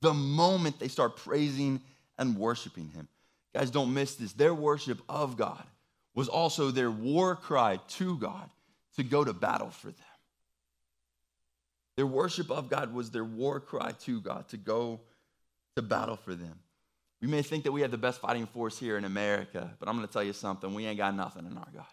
the 0.02 0.14
moment 0.14 0.80
they 0.80 0.88
start 0.88 1.16
praising 1.16 1.82
and 2.18 2.38
worshiping 2.38 2.90
Him. 2.90 3.08
Guys, 3.54 3.70
don't 3.70 3.94
miss 3.94 4.16
this. 4.16 4.34
Their 4.34 4.54
worship 4.54 5.02
of 5.08 5.38
God 5.38 5.64
was 6.14 6.28
also 6.28 6.72
their 6.72 6.92
war 6.92 7.36
cry 7.36 7.80
to 7.90 8.18
God 8.18 8.50
to 8.98 9.04
go 9.04 9.24
to 9.24 9.34
battle 9.34 9.70
for 9.70 9.88
them. 9.88 9.96
Their 11.98 12.08
worship 12.08 12.50
of 12.50 12.70
God 12.70 12.94
was 12.94 13.12
their 13.12 13.24
war 13.24 13.60
cry 13.60 13.92
to 14.04 14.22
God 14.22 14.48
to 14.50 14.58
go 14.58 15.02
to 15.76 15.82
battle 15.82 16.16
for 16.16 16.36
them. 16.36 16.60
We 17.22 17.28
may 17.28 17.44
think 17.44 17.64
that 17.66 17.72
we 17.72 17.82
have 17.82 17.92
the 17.92 17.98
best 17.98 18.20
fighting 18.20 18.48
force 18.48 18.80
here 18.80 18.98
in 18.98 19.06
America, 19.06 19.72
but 19.80 19.88
I'm 19.88 19.96
going 19.96 20.08
to 20.08 20.12
tell 20.12 20.24
you 20.24 20.34
something. 20.34 20.74
We 20.74 20.86
ain't 20.86 20.98
got 20.98 21.16
nothing 21.16 21.46
in 21.46 21.58
our 21.58 21.68
God. 21.74 21.86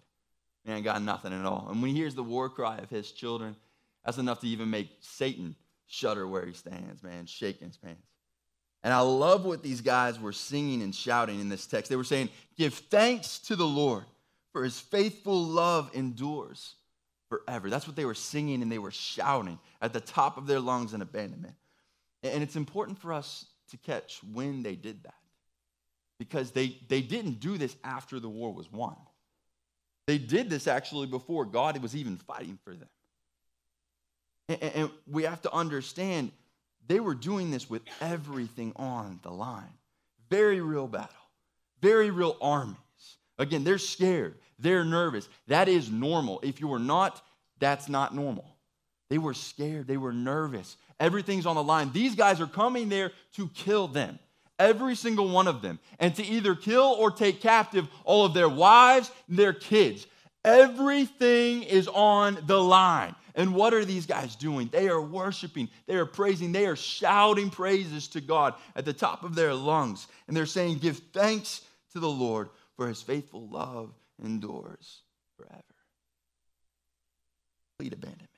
We 0.64 0.72
ain't 0.72 0.84
got 0.84 1.02
nothing 1.02 1.32
at 1.32 1.44
all. 1.44 1.68
And 1.70 1.82
when 1.82 1.90
he 1.90 1.96
hears 1.96 2.14
the 2.14 2.22
war 2.22 2.48
cry 2.48 2.78
of 2.78 2.88
his 2.88 3.12
children, 3.12 3.56
that's 4.04 4.18
enough 4.18 4.40
to 4.40 4.46
even 4.46 4.70
make 4.70 4.88
Satan 5.00 5.54
shudder 5.88 6.26
where 6.26 6.46
he 6.46 6.52
stands, 6.52 7.02
man, 7.02 7.26
shaking 7.26 7.68
his 7.68 7.76
pants. 7.76 8.06
And 8.84 8.94
I 8.94 9.00
love 9.00 9.44
what 9.44 9.62
these 9.62 9.80
guys 9.80 10.20
were 10.20 10.32
singing 10.32 10.82
and 10.82 10.94
shouting 10.94 11.40
in 11.40 11.48
this 11.48 11.66
text. 11.66 11.90
They 11.90 11.96
were 11.96 12.04
saying, 12.04 12.28
Give 12.56 12.72
thanks 12.72 13.40
to 13.40 13.56
the 13.56 13.66
Lord, 13.66 14.04
for 14.52 14.62
his 14.62 14.78
faithful 14.78 15.42
love 15.42 15.90
endures 15.94 16.76
forever. 17.28 17.68
That's 17.68 17.86
what 17.86 17.96
they 17.96 18.04
were 18.04 18.14
singing 18.14 18.62
and 18.62 18.70
they 18.70 18.78
were 18.78 18.90
shouting 18.90 19.58
at 19.82 19.92
the 19.92 20.00
top 20.00 20.38
of 20.38 20.46
their 20.46 20.60
lungs 20.60 20.94
in 20.94 21.02
abandonment. 21.02 21.54
And 22.22 22.42
it's 22.42 22.56
important 22.56 22.98
for 22.98 23.12
us 23.12 23.46
to 23.70 23.76
catch 23.76 24.20
when 24.32 24.62
they 24.62 24.74
did 24.74 25.02
that. 25.04 25.14
Because 26.18 26.50
they, 26.50 26.78
they 26.88 27.00
didn't 27.00 27.40
do 27.40 27.58
this 27.58 27.76
after 27.84 28.18
the 28.18 28.28
war 28.28 28.52
was 28.52 28.70
won. 28.72 28.96
They 30.06 30.18
did 30.18 30.50
this 30.50 30.66
actually 30.66 31.06
before 31.06 31.44
God 31.44 31.80
was 31.82 31.94
even 31.94 32.16
fighting 32.16 32.58
for 32.64 32.74
them. 32.74 32.88
And 34.48 34.90
we 35.06 35.24
have 35.24 35.42
to 35.42 35.52
understand 35.52 36.32
they 36.86 37.00
were 37.00 37.14
doing 37.14 37.50
this 37.50 37.68
with 37.68 37.82
everything 38.00 38.72
on 38.76 39.20
the 39.22 39.30
line. 39.30 39.72
Very 40.30 40.60
real 40.60 40.88
battle, 40.88 41.10
very 41.82 42.10
real 42.10 42.36
armies. 42.40 42.76
Again, 43.38 43.62
they're 43.62 43.78
scared, 43.78 44.36
they're 44.58 44.84
nervous. 44.84 45.28
That 45.48 45.68
is 45.68 45.90
normal. 45.90 46.40
If 46.42 46.60
you 46.60 46.68
were 46.68 46.78
not, 46.78 47.22
that's 47.58 47.88
not 47.88 48.14
normal. 48.14 48.56
They 49.10 49.18
were 49.18 49.34
scared, 49.34 49.86
they 49.86 49.96
were 49.96 50.12
nervous. 50.12 50.76
Everything's 50.98 51.46
on 51.46 51.56
the 51.56 51.62
line. 51.62 51.92
These 51.92 52.14
guys 52.14 52.40
are 52.40 52.46
coming 52.46 52.88
there 52.88 53.12
to 53.34 53.48
kill 53.48 53.86
them, 53.86 54.18
every 54.58 54.96
single 54.96 55.28
one 55.28 55.46
of 55.46 55.62
them, 55.62 55.78
and 55.98 56.14
to 56.16 56.24
either 56.24 56.54
kill 56.54 56.96
or 56.98 57.10
take 57.10 57.40
captive 57.40 57.86
all 58.04 58.24
of 58.24 58.34
their 58.34 58.48
wives, 58.48 59.10
and 59.28 59.38
their 59.38 59.52
kids. 59.52 60.06
Everything 60.44 61.62
is 61.62 61.88
on 61.88 62.38
the 62.46 62.60
line. 62.60 63.14
And 63.38 63.54
what 63.54 63.72
are 63.72 63.84
these 63.84 64.04
guys 64.04 64.34
doing? 64.34 64.68
They 64.72 64.88
are 64.88 65.00
worshiping, 65.00 65.68
they 65.86 65.94
are 65.94 66.04
praising, 66.04 66.50
they 66.50 66.66
are 66.66 66.74
shouting 66.74 67.50
praises 67.50 68.08
to 68.08 68.20
God 68.20 68.54
at 68.74 68.84
the 68.84 68.92
top 68.92 69.22
of 69.22 69.36
their 69.36 69.54
lungs. 69.54 70.08
And 70.26 70.36
they're 70.36 70.44
saying, 70.44 70.78
Give 70.78 70.98
thanks 71.12 71.62
to 71.92 72.00
the 72.00 72.10
Lord, 72.10 72.48
for 72.76 72.88
his 72.88 73.00
faithful 73.00 73.46
love 73.46 73.94
endures 74.20 75.02
forever. 75.36 75.62
Complete 77.78 77.92
abandonment. 77.92 78.28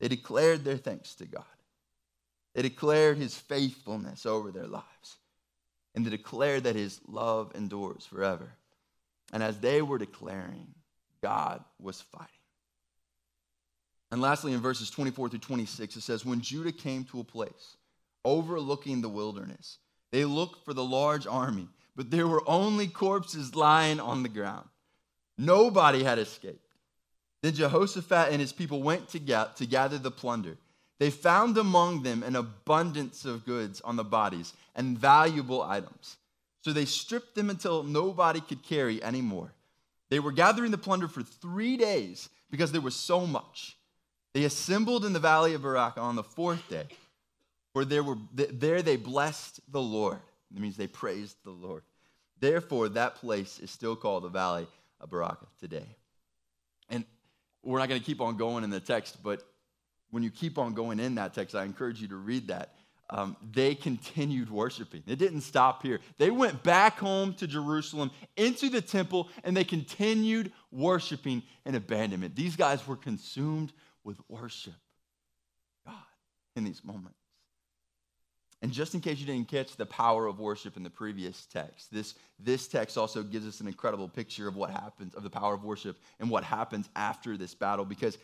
They 0.00 0.08
declared 0.08 0.64
their 0.64 0.76
thanks 0.76 1.14
to 1.14 1.24
God. 1.24 1.44
They 2.54 2.60
declared 2.60 3.16
his 3.16 3.34
faithfulness 3.34 4.26
over 4.26 4.50
their 4.50 4.66
lives. 4.66 5.16
And 5.94 6.04
they 6.04 6.10
declared 6.10 6.64
that 6.64 6.76
his 6.76 7.00
love 7.08 7.52
endures 7.54 8.04
forever. 8.04 8.52
And 9.32 9.42
as 9.42 9.58
they 9.60 9.80
were 9.80 9.98
declaring, 9.98 10.74
God 11.22 11.64
was 11.80 12.02
fighting. 12.02 12.37
And 14.10 14.20
lastly, 14.20 14.52
in 14.52 14.60
verses 14.60 14.90
24 14.90 15.28
through 15.28 15.38
26, 15.40 15.96
it 15.96 16.00
says, 16.00 16.24
When 16.24 16.40
Judah 16.40 16.72
came 16.72 17.04
to 17.04 17.20
a 17.20 17.24
place 17.24 17.76
overlooking 18.24 19.00
the 19.00 19.08
wilderness, 19.08 19.78
they 20.10 20.24
looked 20.24 20.64
for 20.64 20.72
the 20.72 20.84
large 20.84 21.26
army, 21.26 21.68
but 21.94 22.10
there 22.10 22.26
were 22.26 22.42
only 22.46 22.86
corpses 22.86 23.54
lying 23.54 24.00
on 24.00 24.22
the 24.22 24.28
ground. 24.28 24.66
Nobody 25.36 26.02
had 26.02 26.18
escaped. 26.18 26.64
Then 27.42 27.54
Jehoshaphat 27.54 28.32
and 28.32 28.40
his 28.40 28.52
people 28.52 28.82
went 28.82 29.08
to, 29.10 29.18
ga- 29.18 29.52
to 29.56 29.66
gather 29.66 29.98
the 29.98 30.10
plunder. 30.10 30.56
They 30.98 31.10
found 31.10 31.56
among 31.56 32.02
them 32.02 32.24
an 32.24 32.34
abundance 32.34 33.24
of 33.24 33.44
goods 33.44 33.80
on 33.82 33.96
the 33.96 34.04
bodies 34.04 34.52
and 34.74 34.98
valuable 34.98 35.62
items. 35.62 36.16
So 36.62 36.72
they 36.72 36.86
stripped 36.86 37.36
them 37.36 37.50
until 37.50 37.84
nobody 37.84 38.40
could 38.40 38.64
carry 38.64 39.02
any 39.02 39.22
more. 39.22 39.52
They 40.10 40.18
were 40.18 40.32
gathering 40.32 40.72
the 40.72 40.78
plunder 40.78 41.06
for 41.06 41.22
three 41.22 41.76
days 41.76 42.28
because 42.50 42.72
there 42.72 42.80
was 42.80 42.96
so 42.96 43.26
much. 43.26 43.77
They 44.38 44.44
assembled 44.44 45.04
in 45.04 45.12
the 45.12 45.18
valley 45.18 45.54
of 45.54 45.62
Berachah 45.62 45.98
on 45.98 46.14
the 46.14 46.22
fourth 46.22 46.68
day, 46.68 46.84
for 47.72 47.84
there, 47.84 48.04
were, 48.04 48.18
there 48.32 48.82
they 48.82 48.94
blessed 48.94 49.58
the 49.72 49.80
Lord. 49.80 50.20
That 50.52 50.60
means 50.60 50.76
they 50.76 50.86
praised 50.86 51.34
the 51.42 51.50
Lord. 51.50 51.82
Therefore, 52.38 52.88
that 52.90 53.16
place 53.16 53.58
is 53.58 53.72
still 53.72 53.96
called 53.96 54.22
the 54.22 54.28
valley 54.28 54.68
of 55.00 55.10
Berachah 55.10 55.48
today. 55.58 55.88
And 56.88 57.04
we're 57.64 57.80
not 57.80 57.88
going 57.88 58.00
to 58.00 58.06
keep 58.06 58.20
on 58.20 58.36
going 58.36 58.62
in 58.62 58.70
the 58.70 58.78
text, 58.78 59.24
but 59.24 59.42
when 60.10 60.22
you 60.22 60.30
keep 60.30 60.56
on 60.56 60.72
going 60.72 61.00
in 61.00 61.16
that 61.16 61.34
text, 61.34 61.56
I 61.56 61.64
encourage 61.64 62.00
you 62.00 62.06
to 62.06 62.16
read 62.16 62.46
that. 62.46 62.76
Um, 63.10 63.36
they 63.52 63.74
continued 63.74 64.50
worshiping. 64.50 65.02
It 65.08 65.18
didn't 65.18 65.40
stop 65.40 65.82
here. 65.82 65.98
They 66.18 66.30
went 66.30 66.62
back 66.62 67.00
home 67.00 67.34
to 67.34 67.48
Jerusalem, 67.48 68.12
into 68.36 68.68
the 68.68 68.82
temple, 68.82 69.30
and 69.42 69.56
they 69.56 69.64
continued 69.64 70.52
worshiping 70.70 71.42
in 71.66 71.74
abandonment. 71.74 72.36
These 72.36 72.54
guys 72.54 72.86
were 72.86 72.94
consumed 72.94 73.72
with 74.08 74.18
worship. 74.26 74.72
God 75.84 75.94
in 76.56 76.64
these 76.64 76.82
moments. 76.82 77.18
And 78.62 78.72
just 78.72 78.94
in 78.94 79.02
case 79.02 79.18
you 79.18 79.26
didn't 79.26 79.48
catch 79.48 79.76
the 79.76 79.84
power 79.84 80.26
of 80.26 80.40
worship 80.40 80.78
in 80.78 80.82
the 80.82 80.90
previous 80.90 81.44
text, 81.44 81.92
this, 81.92 82.14
this 82.40 82.66
text 82.66 82.96
also 82.96 83.22
gives 83.22 83.46
us 83.46 83.60
an 83.60 83.66
incredible 83.66 84.08
picture 84.08 84.48
of 84.48 84.56
what 84.56 84.70
happens, 84.70 85.14
of 85.14 85.24
the 85.24 85.30
power 85.30 85.52
of 85.52 85.62
worship 85.62 85.98
and 86.20 86.30
what 86.30 86.42
happens 86.42 86.88
after 86.96 87.36
this 87.36 87.54
battle. 87.54 87.84
Because 87.84 88.16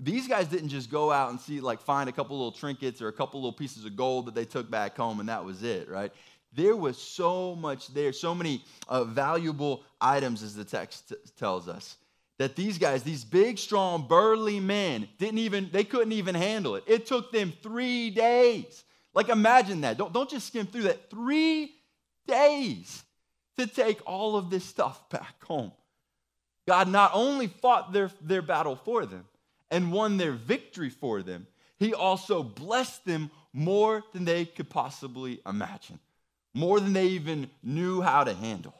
these 0.00 0.26
guys 0.26 0.48
didn't 0.48 0.70
just 0.70 0.90
go 0.90 1.12
out 1.12 1.28
and 1.28 1.38
see, 1.38 1.60
like, 1.60 1.82
find 1.82 2.08
a 2.08 2.12
couple 2.12 2.38
little 2.38 2.50
trinkets 2.50 3.02
or 3.02 3.08
a 3.08 3.12
couple 3.12 3.38
little 3.38 3.52
pieces 3.52 3.84
of 3.84 3.94
gold 3.96 4.26
that 4.26 4.34
they 4.34 4.46
took 4.46 4.70
back 4.70 4.96
home 4.96 5.20
and 5.20 5.28
that 5.28 5.44
was 5.44 5.62
it, 5.62 5.90
right? 5.90 6.10
There 6.54 6.74
was 6.74 6.96
so 6.96 7.54
much 7.54 7.88
there, 7.88 8.14
so 8.14 8.34
many 8.34 8.64
uh, 8.88 9.04
valuable 9.04 9.84
items, 10.00 10.42
as 10.42 10.56
the 10.56 10.64
text 10.64 11.10
t- 11.10 11.16
tells 11.36 11.68
us, 11.68 11.98
that 12.38 12.56
these 12.56 12.78
guys, 12.78 13.02
these 13.02 13.24
big, 13.24 13.58
strong, 13.58 14.06
burly 14.06 14.60
men, 14.60 15.08
didn't 15.18 15.38
even, 15.38 15.68
they 15.72 15.84
couldn't 15.84 16.12
even 16.12 16.34
handle 16.34 16.76
it. 16.76 16.84
It 16.86 17.06
took 17.06 17.32
them 17.32 17.52
three 17.62 18.10
days 18.10 18.84
like, 19.18 19.30
imagine 19.30 19.80
that. 19.80 19.98
Don't, 19.98 20.12
don't 20.12 20.30
just 20.30 20.46
skim 20.46 20.66
through 20.66 20.84
that. 20.84 21.10
Three 21.10 21.74
days 22.28 23.02
to 23.56 23.66
take 23.66 24.00
all 24.06 24.36
of 24.36 24.48
this 24.48 24.64
stuff 24.64 25.08
back 25.10 25.42
home. 25.42 25.72
God 26.68 26.88
not 26.88 27.10
only 27.14 27.48
fought 27.48 27.92
their, 27.92 28.12
their 28.20 28.42
battle 28.42 28.76
for 28.76 29.06
them 29.06 29.24
and 29.72 29.92
won 29.92 30.18
their 30.18 30.30
victory 30.30 30.88
for 30.88 31.22
them, 31.22 31.48
He 31.80 31.94
also 31.94 32.44
blessed 32.44 33.04
them 33.06 33.32
more 33.52 34.04
than 34.12 34.24
they 34.24 34.44
could 34.44 34.68
possibly 34.68 35.40
imagine, 35.44 35.98
more 36.54 36.78
than 36.78 36.92
they 36.92 37.06
even 37.08 37.50
knew 37.60 38.00
how 38.00 38.22
to 38.22 38.34
handle. 38.34 38.74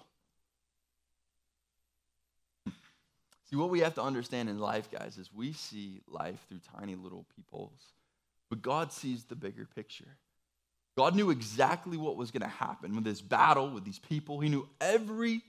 See, 3.49 3.57
what 3.57 3.71
we 3.71 3.81
have 3.81 3.95
to 3.95 4.03
understand 4.03 4.49
in 4.49 4.59
life, 4.59 4.91
guys, 4.91 5.17
is 5.17 5.33
we 5.33 5.53
see 5.53 6.01
life 6.07 6.45
through 6.49 6.61
tiny 6.77 6.97
little 6.97 7.25
peoples 7.35 7.93
but 8.49 8.63
God 8.63 8.93
sees 8.93 9.25
the 9.25 9.37
bigger 9.37 9.67
picture. 9.67 10.17
God 10.97 11.15
knew 11.15 11.31
exactly 11.31 11.97
what 11.97 12.17
was 12.17 12.31
going 12.31 12.43
to 12.43 12.49
happen 12.49 12.95
with 12.95 13.05
this 13.05 13.21
battle 13.21 13.71
with 13.71 13.85
these 13.85 13.99
people. 13.99 14.41
He 14.41 14.49
knew 14.49 14.69
every 14.81 15.43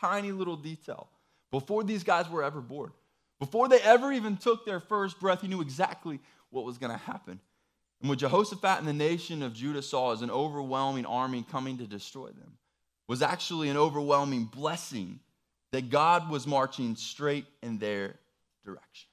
tiny 0.00 0.32
little 0.32 0.56
detail 0.56 1.08
before 1.50 1.82
these 1.82 2.04
guys 2.04 2.28
were 2.28 2.44
ever 2.44 2.60
born. 2.60 2.92
Before 3.40 3.68
they 3.68 3.80
ever 3.80 4.12
even 4.12 4.36
took 4.36 4.64
their 4.64 4.78
first 4.78 5.18
breath, 5.18 5.40
he 5.40 5.48
knew 5.48 5.60
exactly 5.60 6.20
what 6.50 6.64
was 6.64 6.78
going 6.78 6.92
to 6.92 6.98
happen. 6.98 7.40
And 8.00 8.08
what 8.08 8.18
Jehoshaphat 8.18 8.78
and 8.78 8.86
the 8.86 8.92
nation 8.92 9.42
of 9.42 9.54
Judah 9.54 9.82
saw 9.82 10.12
as 10.12 10.22
an 10.22 10.30
overwhelming 10.30 11.06
army 11.06 11.44
coming 11.50 11.78
to 11.78 11.86
destroy 11.86 12.28
them 12.28 12.58
was 13.08 13.22
actually 13.22 13.68
an 13.68 13.76
overwhelming 13.76 14.44
blessing 14.44 15.18
that 15.72 15.90
God 15.90 16.30
was 16.30 16.46
marching 16.46 16.94
straight 16.96 17.46
in 17.62 17.78
their 17.78 18.14
direction. 18.64 19.08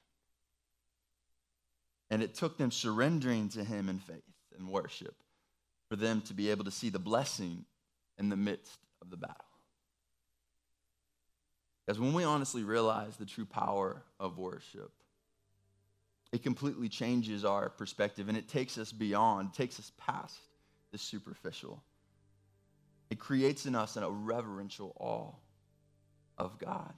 And 2.10 2.22
it 2.22 2.34
took 2.34 2.58
them 2.58 2.70
surrendering 2.70 3.48
to 3.50 3.64
Him 3.64 3.88
in 3.88 3.98
faith 3.98 4.22
and 4.56 4.68
worship 4.68 5.14
for 5.88 5.96
them 5.96 6.20
to 6.22 6.34
be 6.34 6.50
able 6.50 6.64
to 6.64 6.70
see 6.70 6.90
the 6.90 6.98
blessing 6.98 7.64
in 8.18 8.28
the 8.28 8.36
midst 8.36 8.78
of 9.00 9.10
the 9.10 9.16
battle. 9.16 9.36
Because 11.86 11.98
when 11.98 12.12
we 12.12 12.24
honestly 12.24 12.62
realize 12.62 13.16
the 13.16 13.26
true 13.26 13.46
power 13.46 14.02
of 14.20 14.38
worship, 14.38 14.92
it 16.30 16.42
completely 16.42 16.88
changes 16.88 17.44
our 17.44 17.70
perspective 17.70 18.28
and 18.28 18.36
it 18.36 18.48
takes 18.48 18.78
us 18.78 18.92
beyond, 18.92 19.54
takes 19.54 19.80
us 19.80 19.90
past 19.98 20.38
the 20.92 20.98
superficial. 20.98 21.82
It 23.08 23.18
creates 23.18 23.66
in 23.66 23.74
us 23.74 23.96
a 23.96 24.08
reverential 24.08 24.94
awe 25.00 25.32
of 26.40 26.58
God. 26.58 26.94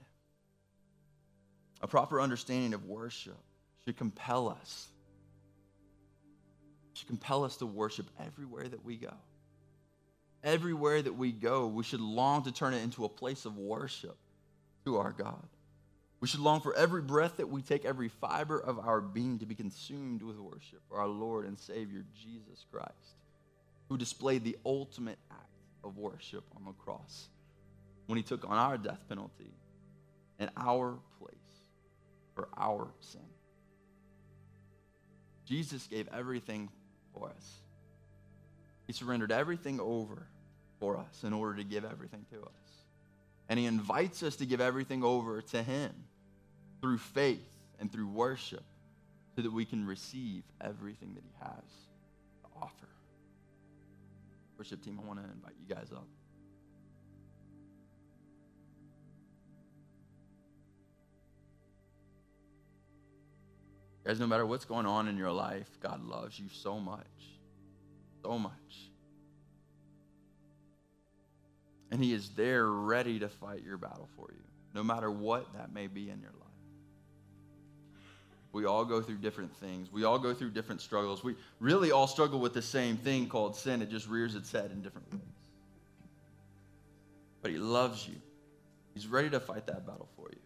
A 1.80 1.88
proper 1.88 2.20
understanding 2.20 2.74
of 2.74 2.84
worship 2.86 3.38
should 3.84 3.96
compel 3.96 4.48
us 4.48 4.88
should 6.94 7.08
compel 7.08 7.42
us 7.42 7.56
to 7.56 7.66
worship 7.66 8.06
everywhere 8.24 8.68
that 8.68 8.84
we 8.84 8.96
go. 8.96 9.12
Everywhere 10.44 11.00
that 11.02 11.14
we 11.14 11.32
go, 11.32 11.66
we 11.66 11.82
should 11.82 12.00
long 12.00 12.44
to 12.44 12.52
turn 12.52 12.74
it 12.74 12.82
into 12.82 13.04
a 13.04 13.08
place 13.08 13.44
of 13.44 13.56
worship 13.56 14.16
to 14.84 14.98
our 14.98 15.12
God. 15.12 15.48
We 16.20 16.28
should 16.28 16.40
long 16.40 16.60
for 16.60 16.74
every 16.74 17.02
breath 17.02 17.38
that 17.38 17.48
we 17.48 17.62
take, 17.62 17.84
every 17.84 18.08
fiber 18.08 18.58
of 18.58 18.78
our 18.78 19.00
being 19.00 19.38
to 19.40 19.46
be 19.46 19.54
consumed 19.54 20.22
with 20.22 20.36
worship 20.36 20.80
for 20.88 20.98
our 20.98 21.08
Lord 21.08 21.46
and 21.46 21.58
Savior, 21.58 22.04
Jesus 22.14 22.64
Christ, 22.70 23.16
who 23.88 23.96
displayed 23.96 24.44
the 24.44 24.56
ultimate 24.64 25.18
act 25.30 25.40
of 25.82 25.96
worship 25.96 26.44
on 26.54 26.64
the 26.64 26.72
cross 26.72 27.28
when 28.06 28.16
he 28.16 28.22
took 28.22 28.44
on 28.44 28.56
our 28.56 28.78
death 28.78 29.00
penalty 29.08 29.52
in 30.38 30.50
our 30.56 30.98
place 31.18 31.34
for 32.34 32.48
our 32.56 32.88
sin. 33.00 33.20
Jesus 35.44 35.86
gave 35.86 36.08
everything 36.12 36.68
for 37.14 37.28
us. 37.28 37.60
He 38.86 38.92
surrendered 38.92 39.32
everything 39.32 39.80
over 39.80 40.26
for 40.80 40.96
us 40.96 41.24
in 41.24 41.32
order 41.32 41.56
to 41.56 41.64
give 41.64 41.84
everything 41.84 42.24
to 42.32 42.40
us. 42.40 42.84
And 43.48 43.58
he 43.58 43.66
invites 43.66 44.22
us 44.22 44.36
to 44.36 44.46
give 44.46 44.60
everything 44.60 45.04
over 45.04 45.42
to 45.42 45.62
him 45.62 45.92
through 46.80 46.98
faith 46.98 47.46
and 47.78 47.92
through 47.92 48.08
worship 48.08 48.64
so 49.36 49.42
that 49.42 49.52
we 49.52 49.64
can 49.64 49.86
receive 49.86 50.42
everything 50.60 51.14
that 51.14 51.22
he 51.22 51.32
has 51.40 51.64
to 52.42 52.48
offer. 52.60 52.88
Worship 54.58 54.82
team, 54.82 55.00
I 55.02 55.06
want 55.06 55.20
to 55.20 55.24
invite 55.24 55.54
you 55.60 55.74
guys 55.74 55.88
up. 55.92 56.06
Guys, 64.04 64.18
no 64.18 64.26
matter 64.26 64.44
what's 64.44 64.64
going 64.64 64.86
on 64.86 65.06
in 65.06 65.16
your 65.16 65.30
life, 65.30 65.68
God 65.80 66.04
loves 66.04 66.38
you 66.38 66.46
so 66.50 66.80
much. 66.80 67.06
So 68.22 68.38
much. 68.38 68.90
And 71.90 72.02
He 72.02 72.12
is 72.12 72.30
there 72.30 72.66
ready 72.66 73.18
to 73.20 73.28
fight 73.28 73.62
your 73.64 73.76
battle 73.76 74.08
for 74.16 74.28
you, 74.32 74.42
no 74.74 74.82
matter 74.82 75.10
what 75.10 75.52
that 75.54 75.72
may 75.72 75.86
be 75.86 76.10
in 76.10 76.20
your 76.20 76.32
life. 76.32 76.48
We 78.52 78.66
all 78.66 78.84
go 78.84 79.00
through 79.00 79.18
different 79.18 79.54
things. 79.56 79.90
We 79.90 80.04
all 80.04 80.18
go 80.18 80.34
through 80.34 80.50
different 80.50 80.80
struggles. 80.80 81.24
We 81.24 81.36
really 81.58 81.90
all 81.90 82.06
struggle 82.06 82.38
with 82.38 82.54
the 82.54 82.62
same 82.62 82.96
thing 82.96 83.28
called 83.28 83.56
sin. 83.56 83.80
It 83.82 83.90
just 83.90 84.08
rears 84.08 84.34
its 84.34 84.50
head 84.52 84.70
in 84.72 84.82
different 84.82 85.10
ways. 85.12 85.22
But 87.40 87.50
He 87.50 87.58
loves 87.58 88.06
you, 88.06 88.16
He's 88.94 89.06
ready 89.06 89.30
to 89.30 89.40
fight 89.40 89.66
that 89.66 89.86
battle 89.86 90.08
for 90.16 90.28
you. 90.30 90.41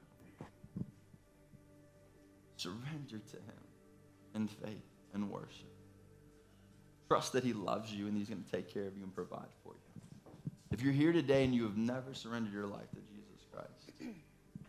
Surrender 2.67 3.25
to 3.31 3.37
Him 3.37 3.63
in 4.35 4.49
faith 4.49 4.91
and 5.15 5.31
worship. 5.31 5.73
Trust 7.09 7.33
that 7.35 7.45
He 7.45 7.53
loves 7.53 7.93
you 7.93 8.09
and 8.09 8.17
He's 8.17 8.29
going 8.29 8.43
to 8.43 8.51
take 8.51 8.73
care 8.73 8.89
of 8.89 8.97
you 8.97 9.05
and 9.05 9.15
provide 9.15 9.47
for 9.63 9.75
you. 9.75 10.33
If 10.73 10.83
you're 10.83 10.93
here 10.93 11.13
today 11.13 11.45
and 11.45 11.55
you 11.55 11.63
have 11.63 11.77
never 11.77 12.13
surrendered 12.13 12.53
your 12.53 12.67
life 12.67 12.91
to 12.91 12.97
Jesus 12.97 13.47
Christ, 13.53 14.15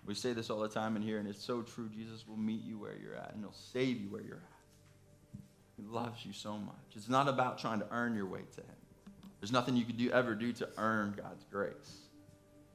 we 0.05 0.13
say 0.13 0.33
this 0.33 0.51
all 0.51 0.59
the 0.59 0.69
time 0.69 0.95
in 0.95 1.01
here, 1.01 1.17
and 1.17 1.27
it's 1.27 1.43
so 1.43 1.63
true. 1.63 1.89
Jesus 1.89 2.27
will 2.27 2.37
meet 2.37 2.63
you 2.63 2.77
where 2.77 2.93
you're 3.01 3.15
at, 3.15 3.33
and 3.33 3.41
He'll 3.41 3.51
save 3.51 3.99
you 3.99 4.09
where 4.09 4.21
you're 4.21 4.35
at. 4.35 5.41
He 5.75 5.83
loves 5.83 6.23
you 6.23 6.33
so 6.33 6.57
much. 6.57 6.75
It's 6.95 7.09
not 7.09 7.27
about 7.27 7.57
trying 7.57 7.79
to 7.79 7.87
earn 7.91 8.15
your 8.15 8.27
way 8.27 8.41
to 8.55 8.61
Him. 8.61 8.75
There's 9.41 9.51
nothing 9.51 9.75
you 9.75 9.85
could 9.85 9.97
do, 9.97 10.11
ever 10.11 10.35
do 10.35 10.53
to 10.53 10.69
earn 10.77 11.15
God's 11.17 11.43
grace. 11.51 11.97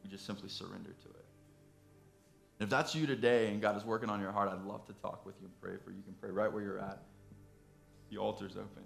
You 0.05 0.11
just 0.11 0.27
simply 0.27 0.49
surrender 0.49 0.91
to 0.91 1.09
it. 1.09 1.22
And 2.63 2.69
if 2.69 2.71
that's 2.71 2.95
you 2.95 3.09
today 3.09 3.49
and 3.49 3.61
God 3.61 3.77
is 3.77 3.85
working 3.85 4.09
on 4.09 4.21
your 4.21 4.31
heart, 4.31 4.49
I'd 4.49 4.65
love 4.65 4.87
to 4.87 4.93
talk 5.03 5.27
with 5.27 5.35
you 5.41 5.49
and 5.49 5.61
pray 5.61 5.73
for 5.85 5.91
you. 5.91 5.97
You 5.97 6.05
can 6.05 6.15
pray 6.21 6.31
right 6.31 6.53
where 6.53 6.63
you're 6.63 6.79
at. 6.79 7.03
The 8.09 8.19
altar's 8.19 8.53
open. 8.53 8.85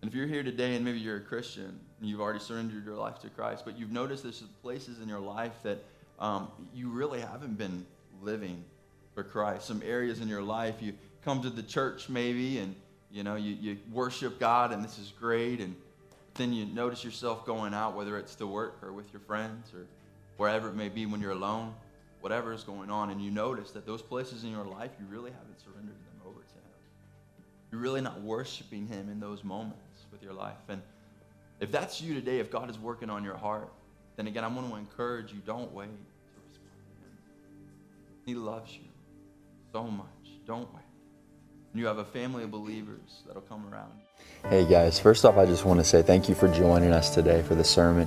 And 0.00 0.08
if 0.08 0.14
you're 0.14 0.28
here 0.28 0.44
today 0.44 0.76
and 0.76 0.84
maybe 0.84 1.00
you're 1.00 1.16
a 1.16 1.20
Christian 1.20 1.80
and 1.98 2.08
you've 2.08 2.20
already 2.20 2.38
surrendered 2.38 2.84
your 2.84 2.94
life 2.94 3.18
to 3.22 3.28
Christ, 3.28 3.64
but 3.64 3.76
you've 3.76 3.90
noticed 3.90 4.22
there's 4.22 4.44
places 4.62 5.00
in 5.00 5.08
your 5.08 5.18
life 5.18 5.64
that 5.64 5.82
um, 6.20 6.46
you 6.72 6.90
really 6.90 7.20
haven't 7.20 7.58
been 7.58 7.84
living 8.22 8.62
for 9.16 9.24
Christ. 9.24 9.66
Some 9.66 9.82
areas 9.84 10.20
in 10.20 10.28
your 10.28 10.42
life, 10.44 10.76
you 10.78 10.92
come 11.24 11.42
to 11.42 11.50
the 11.50 11.64
church 11.64 12.08
maybe 12.08 12.58
and 12.58 12.72
you 13.10 13.24
know 13.24 13.34
you, 13.34 13.56
you 13.60 13.78
worship 13.90 14.38
God 14.38 14.70
and 14.70 14.84
this 14.84 15.00
is 15.00 15.12
great, 15.18 15.58
and 15.58 15.74
then 16.34 16.52
you 16.52 16.66
notice 16.66 17.02
yourself 17.02 17.44
going 17.46 17.74
out, 17.74 17.96
whether 17.96 18.16
it's 18.16 18.36
to 18.36 18.46
work 18.46 18.78
or 18.80 18.92
with 18.92 19.12
your 19.12 19.22
friends 19.22 19.72
or 19.74 19.86
wherever 20.36 20.68
it 20.68 20.76
may 20.76 20.88
be 20.88 21.04
when 21.04 21.20
you're 21.20 21.32
alone, 21.32 21.74
whatever 22.22 22.52
is 22.52 22.62
going 22.62 22.88
on, 22.88 23.10
and 23.10 23.20
you 23.22 23.30
notice 23.30 23.72
that 23.72 23.84
those 23.84 24.00
places 24.00 24.44
in 24.44 24.50
your 24.50 24.64
life 24.64 24.92
you 24.98 25.06
really 25.10 25.32
haven't 25.32 25.60
surrendered 25.60 25.96
them 25.96 26.26
over 26.26 26.40
to 26.40 26.54
Him. 26.54 26.62
You're 27.70 27.80
really 27.80 28.00
not 28.00 28.22
worshiping 28.22 28.86
Him 28.86 29.10
in 29.10 29.20
those 29.20 29.44
moments 29.44 30.06
with 30.10 30.22
your 30.22 30.32
life. 30.32 30.54
And 30.68 30.80
if 31.60 31.70
that's 31.70 32.00
you 32.00 32.14
today, 32.14 32.38
if 32.38 32.50
God 32.50 32.70
is 32.70 32.78
working 32.78 33.10
on 33.10 33.24
your 33.24 33.36
heart, 33.36 33.72
then 34.16 34.28
again, 34.28 34.44
I 34.44 34.48
want 34.48 34.70
to 34.70 34.76
encourage 34.76 35.32
you 35.32 35.40
don't 35.44 35.72
wait 35.72 35.86
to 35.86 36.40
respond 36.48 36.70
to 36.94 37.04
Him. 37.04 37.18
He 38.24 38.34
loves 38.34 38.72
you 38.72 38.88
so 39.72 39.84
much. 39.84 40.06
Don't 40.46 40.72
wait. 40.72 40.81
And 41.72 41.80
you 41.80 41.86
have 41.86 41.98
a 41.98 42.04
family 42.04 42.44
of 42.44 42.50
believers 42.50 43.22
that'll 43.26 43.42
come 43.42 43.64
around. 43.72 43.90
Hey 44.48 44.68
guys, 44.68 45.00
first 45.00 45.24
off, 45.24 45.38
I 45.38 45.46
just 45.46 45.64
want 45.64 45.80
to 45.80 45.84
say 45.84 46.02
thank 46.02 46.28
you 46.28 46.34
for 46.34 46.48
joining 46.48 46.92
us 46.92 47.14
today 47.14 47.42
for 47.42 47.54
the 47.54 47.64
sermon. 47.64 48.06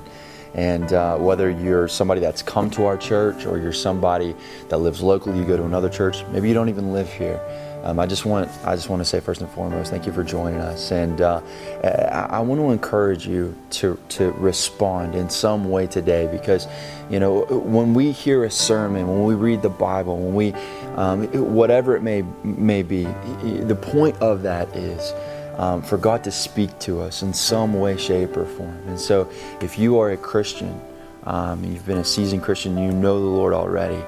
And 0.53 0.93
uh, 0.93 1.17
whether 1.17 1.49
you're 1.49 1.87
somebody 1.87 2.21
that's 2.21 2.41
come 2.43 2.69
to 2.71 2.85
our 2.85 2.95
church 2.95 3.45
or 3.45 3.57
you're 3.57 3.73
somebody 3.73 4.35
that 4.69 4.77
lives 4.77 5.01
locally, 5.01 5.39
you 5.39 5.45
go 5.45 5.57
to 5.57 5.65
another 5.65 5.89
church, 5.89 6.23
maybe 6.31 6.47
you 6.47 6.53
don't 6.53 6.69
even 6.69 6.93
live 6.93 7.11
here. 7.11 7.41
Um, 7.85 7.99
I 7.99 8.07
just 8.07 8.25
want 8.25 8.49
I 8.65 8.75
just 8.75 8.89
want 8.89 9.01
to 9.01 9.05
say 9.05 9.19
first 9.19 9.41
and 9.41 9.49
foremost, 9.51 9.91
thank 9.91 10.07
you 10.07 10.11
for 10.11 10.23
joining 10.23 10.59
us, 10.59 10.91
and 10.91 11.21
uh, 11.21 11.39
I, 11.83 12.37
I, 12.37 12.39
want 12.39 12.59
to 12.59 12.71
encourage 12.71 13.27
you 13.27 13.55
to 13.71 13.99
to 14.09 14.31
respond 14.31 15.13
in 15.13 15.29
some 15.29 15.69
way 15.69 15.85
today 15.85 16.27
because, 16.31 16.67
you 17.11 17.19
know, 17.19 17.45
when 17.45 17.93
we 17.93 18.11
hear 18.11 18.43
a 18.43 18.49
sermon, 18.49 19.07
when 19.07 19.25
we 19.25 19.35
read 19.35 19.61
the 19.61 19.69
Bible, 19.69 20.17
when 20.17 20.33
we 20.33 20.53
um, 20.95 21.27
whatever 21.53 21.95
it 21.95 22.01
may 22.01 22.23
may 22.43 22.81
be, 22.81 23.03
the 23.43 23.77
point 23.79 24.17
of 24.17 24.41
that 24.41 24.67
is. 24.75 25.13
Um, 25.57 25.81
for 25.81 25.97
God 25.97 26.21
to 26.25 26.31
speak 26.31 26.77
to 26.79 26.99
us 26.99 27.21
in 27.21 27.33
some 27.33 27.79
way, 27.79 27.95
shape, 27.95 28.35
or 28.35 28.45
form. 28.45 28.77
And 28.87 28.99
so, 28.99 29.31
if 29.61 29.79
you 29.79 29.97
are 29.99 30.11
a 30.11 30.17
Christian, 30.17 30.81
um, 31.23 31.63
you've 31.63 31.85
been 31.85 31.99
a 31.99 32.03
seasoned 32.03 32.43
Christian, 32.43 32.77
you 32.77 32.91
know 32.91 33.17
the 33.21 33.25
Lord 33.25 33.53
already 33.53 34.03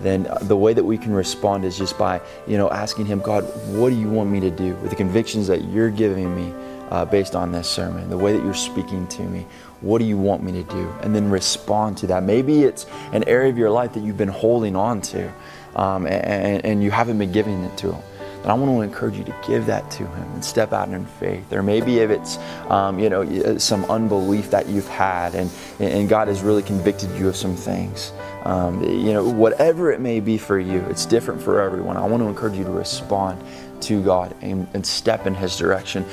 then 0.00 0.28
the 0.42 0.56
way 0.56 0.72
that 0.74 0.84
we 0.84 0.98
can 0.98 1.12
respond 1.12 1.64
is 1.64 1.76
just 1.76 1.98
by, 1.98 2.20
you 2.46 2.56
know, 2.56 2.70
asking 2.70 3.06
Him, 3.06 3.20
God, 3.20 3.44
what 3.68 3.90
do 3.90 3.96
you 3.96 4.08
want 4.08 4.30
me 4.30 4.40
to 4.40 4.50
do 4.50 4.74
with 4.76 4.90
the 4.90 4.96
convictions 4.96 5.46
that 5.48 5.64
you're 5.64 5.90
giving 5.90 6.34
me 6.34 6.54
uh, 6.90 7.04
based 7.04 7.34
on 7.34 7.52
this 7.52 7.68
sermon, 7.68 8.08
the 8.08 8.16
way 8.16 8.32
that 8.32 8.44
you're 8.44 8.54
speaking 8.54 9.06
to 9.08 9.22
me? 9.22 9.46
What 9.80 9.98
do 9.98 10.04
you 10.04 10.18
want 10.18 10.42
me 10.42 10.52
to 10.52 10.62
do? 10.64 10.88
And 11.02 11.14
then 11.14 11.30
respond 11.30 11.98
to 11.98 12.06
that. 12.08 12.22
Maybe 12.22 12.64
it's 12.64 12.86
an 13.12 13.24
area 13.24 13.50
of 13.50 13.58
your 13.58 13.70
life 13.70 13.92
that 13.94 14.00
you've 14.00 14.16
been 14.16 14.28
holding 14.28 14.76
on 14.76 15.00
to 15.02 15.32
um, 15.76 16.06
and, 16.06 16.64
and 16.64 16.82
you 16.82 16.90
haven't 16.90 17.18
been 17.18 17.32
giving 17.32 17.62
it 17.64 17.76
to 17.78 17.92
Him 17.92 18.02
then 18.48 18.56
I 18.56 18.58
want 18.58 18.78
to 18.78 18.80
encourage 18.80 19.16
you 19.18 19.24
to 19.24 19.34
give 19.46 19.66
that 19.66 19.90
to 19.92 20.06
Him 20.06 20.32
and 20.32 20.42
step 20.42 20.72
out 20.72 20.88
in 20.88 21.04
faith. 21.04 21.52
Or 21.52 21.62
maybe 21.62 21.98
if 21.98 22.10
it's, 22.10 22.38
um, 22.70 22.98
you 22.98 23.10
know, 23.10 23.58
some 23.58 23.84
unbelief 23.86 24.50
that 24.50 24.66
you've 24.66 24.88
had 24.88 25.34
and, 25.34 25.50
and 25.78 26.08
God 26.08 26.28
has 26.28 26.40
really 26.40 26.62
convicted 26.62 27.10
you 27.18 27.28
of 27.28 27.36
some 27.36 27.54
things. 27.54 28.12
Um, 28.44 28.82
you 28.82 29.12
know, 29.12 29.28
whatever 29.28 29.92
it 29.92 30.00
may 30.00 30.20
be 30.20 30.38
for 30.38 30.58
you, 30.58 30.78
it's 30.88 31.04
different 31.04 31.42
for 31.42 31.60
everyone. 31.60 31.98
I 31.98 32.06
want 32.06 32.22
to 32.22 32.28
encourage 32.28 32.56
you 32.56 32.64
to 32.64 32.70
respond 32.70 33.44
to 33.82 34.02
God 34.02 34.34
and, 34.42 34.66
and 34.74 34.86
step 34.86 35.26
in 35.26 35.34
His 35.34 35.56
direction. 35.56 36.04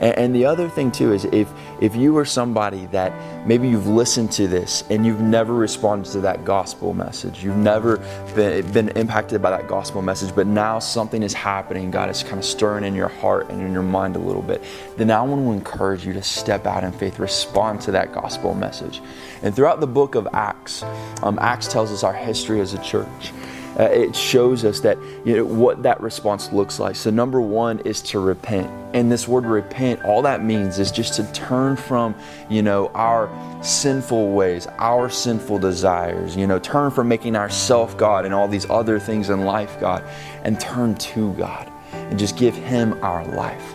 And, 0.00 0.18
and, 0.18 0.34
the 0.34 0.46
other 0.46 0.68
thing 0.68 0.90
too 0.90 1.12
is 1.12 1.24
if 1.26 1.52
if 1.80 1.94
you 1.94 2.16
are 2.18 2.24
somebody 2.24 2.86
that 2.86 3.46
maybe 3.46 3.68
you've 3.68 3.86
listened 3.86 4.32
to 4.32 4.48
this 4.48 4.84
and 4.90 5.04
you've 5.04 5.20
never 5.20 5.54
responded 5.54 6.10
to 6.12 6.20
that 6.20 6.44
gospel 6.44 6.94
message, 6.94 7.44
you've 7.44 7.56
never 7.56 7.98
been, 8.34 8.70
been 8.72 8.88
impacted 8.90 9.42
by 9.42 9.50
that 9.50 9.68
gospel 9.68 10.02
message, 10.02 10.34
but 10.34 10.46
now 10.46 10.78
something 10.78 11.22
is 11.22 11.32
happening, 11.34 11.90
God 11.90 12.10
is 12.10 12.22
kind 12.22 12.38
of 12.38 12.44
stirring 12.44 12.84
in 12.84 12.94
your 12.94 13.08
heart 13.08 13.50
and 13.50 13.60
in 13.60 13.72
your 13.72 13.82
mind 13.82 14.16
a 14.16 14.18
little 14.18 14.42
bit, 14.42 14.62
then 14.96 15.10
I 15.10 15.22
want 15.22 15.44
to 15.44 15.52
encourage 15.52 16.06
you 16.06 16.12
to 16.14 16.22
step 16.22 16.66
out 16.66 16.84
in 16.84 16.92
faith, 16.92 17.18
respond 17.18 17.80
to 17.82 17.92
that 17.92 18.12
gospel 18.12 18.54
message. 18.54 19.00
And 19.42 19.54
throughout 19.54 19.80
the 19.80 19.86
book 19.86 20.14
of 20.14 20.26
Acts, 20.32 20.82
um, 21.22 21.38
Acts 21.40 21.68
tells 21.68 21.92
us 21.92 22.02
our 22.02 22.14
history 22.14 22.60
as 22.60 22.74
a 22.74 22.82
church 22.82 23.32
uh, 23.78 23.84
it 23.84 24.14
shows 24.14 24.64
us 24.64 24.80
that 24.80 24.96
you 25.24 25.36
know 25.36 25.44
what 25.44 25.82
that 25.82 26.00
response 26.00 26.52
looks 26.52 26.78
like. 26.78 26.96
So 26.96 27.10
number 27.10 27.40
one 27.40 27.80
is 27.80 28.00
to 28.02 28.20
repent, 28.20 28.70
and 28.94 29.10
this 29.10 29.26
word 29.26 29.46
repent, 29.46 30.04
all 30.04 30.22
that 30.22 30.44
means 30.44 30.78
is 30.78 30.90
just 30.92 31.14
to 31.14 31.32
turn 31.32 31.76
from 31.76 32.14
you 32.48 32.62
know 32.62 32.88
our 32.94 33.28
sinful 33.62 34.32
ways, 34.32 34.66
our 34.78 35.08
sinful 35.08 35.58
desires. 35.58 36.36
You 36.36 36.46
know, 36.46 36.58
turn 36.58 36.90
from 36.90 37.08
making 37.08 37.36
ourself 37.36 37.96
God 37.96 38.24
and 38.24 38.34
all 38.34 38.48
these 38.48 38.68
other 38.70 38.98
things 38.98 39.30
in 39.30 39.44
life 39.44 39.78
God, 39.80 40.04
and 40.44 40.60
turn 40.60 40.94
to 40.96 41.32
God 41.34 41.70
and 41.92 42.18
just 42.18 42.36
give 42.36 42.54
Him 42.54 42.98
our 43.02 43.26
life. 43.34 43.74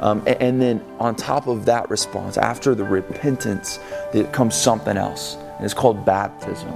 Um, 0.00 0.22
and, 0.26 0.42
and 0.42 0.62
then 0.62 0.84
on 0.98 1.16
top 1.16 1.46
of 1.46 1.64
that 1.64 1.88
response, 1.90 2.36
after 2.36 2.74
the 2.74 2.84
repentance, 2.84 3.78
there 4.12 4.24
comes 4.24 4.54
something 4.54 4.96
else, 4.96 5.36
and 5.36 5.64
it's 5.64 5.74
called 5.74 6.04
baptism. 6.04 6.70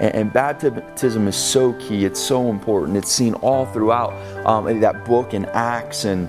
And, 0.00 0.14
and, 0.14 0.32
baptism 0.32 1.28
is 1.28 1.36
so 1.36 1.74
key, 1.74 2.04
it's 2.04 2.20
so 2.20 2.50
important. 2.50 2.96
It's 2.96 3.12
seen 3.12 3.34
all 3.34 3.66
throughout 3.66 4.12
um, 4.46 4.80
that 4.80 5.04
book 5.04 5.34
in 5.34 5.44
Acts 5.46 6.04
and, 6.04 6.28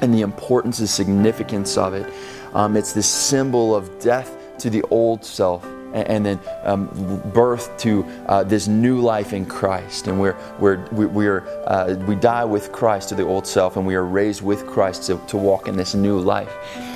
and 0.00 0.12
the 0.12 0.20
importance 0.20 0.80
and 0.80 0.88
significance 0.88 1.78
of 1.78 1.94
it. 1.94 2.12
Um, 2.52 2.76
it's 2.76 2.92
this 2.92 3.08
symbol 3.08 3.74
of 3.74 3.98
death 4.00 4.36
to 4.58 4.68
the 4.68 4.82
old 4.90 5.24
self 5.24 5.64
and, 5.92 6.24
then 6.26 6.40
um, 6.62 7.22
birth 7.32 7.76
to 7.78 8.04
uh, 8.26 8.42
this 8.44 8.68
new 8.68 9.00
life 9.00 9.32
in 9.32 9.46
Christ. 9.46 10.08
And 10.08 10.20
we're, 10.20 10.36
we're, 10.58 10.86
we're, 10.90 11.46
uh, 11.66 11.94
we 12.06 12.14
die 12.14 12.44
with 12.44 12.72
Christ 12.72 13.10
to 13.10 13.14
the 13.14 13.24
old 13.24 13.46
self, 13.46 13.76
and 13.76 13.86
we 13.86 13.94
are 13.94 14.04
raised 14.04 14.42
with 14.42 14.66
Christ 14.66 15.04
to, 15.04 15.18
to 15.28 15.36
walk 15.36 15.68
in 15.68 15.76
this 15.76 15.94
new 15.94 16.18
life 16.18 16.52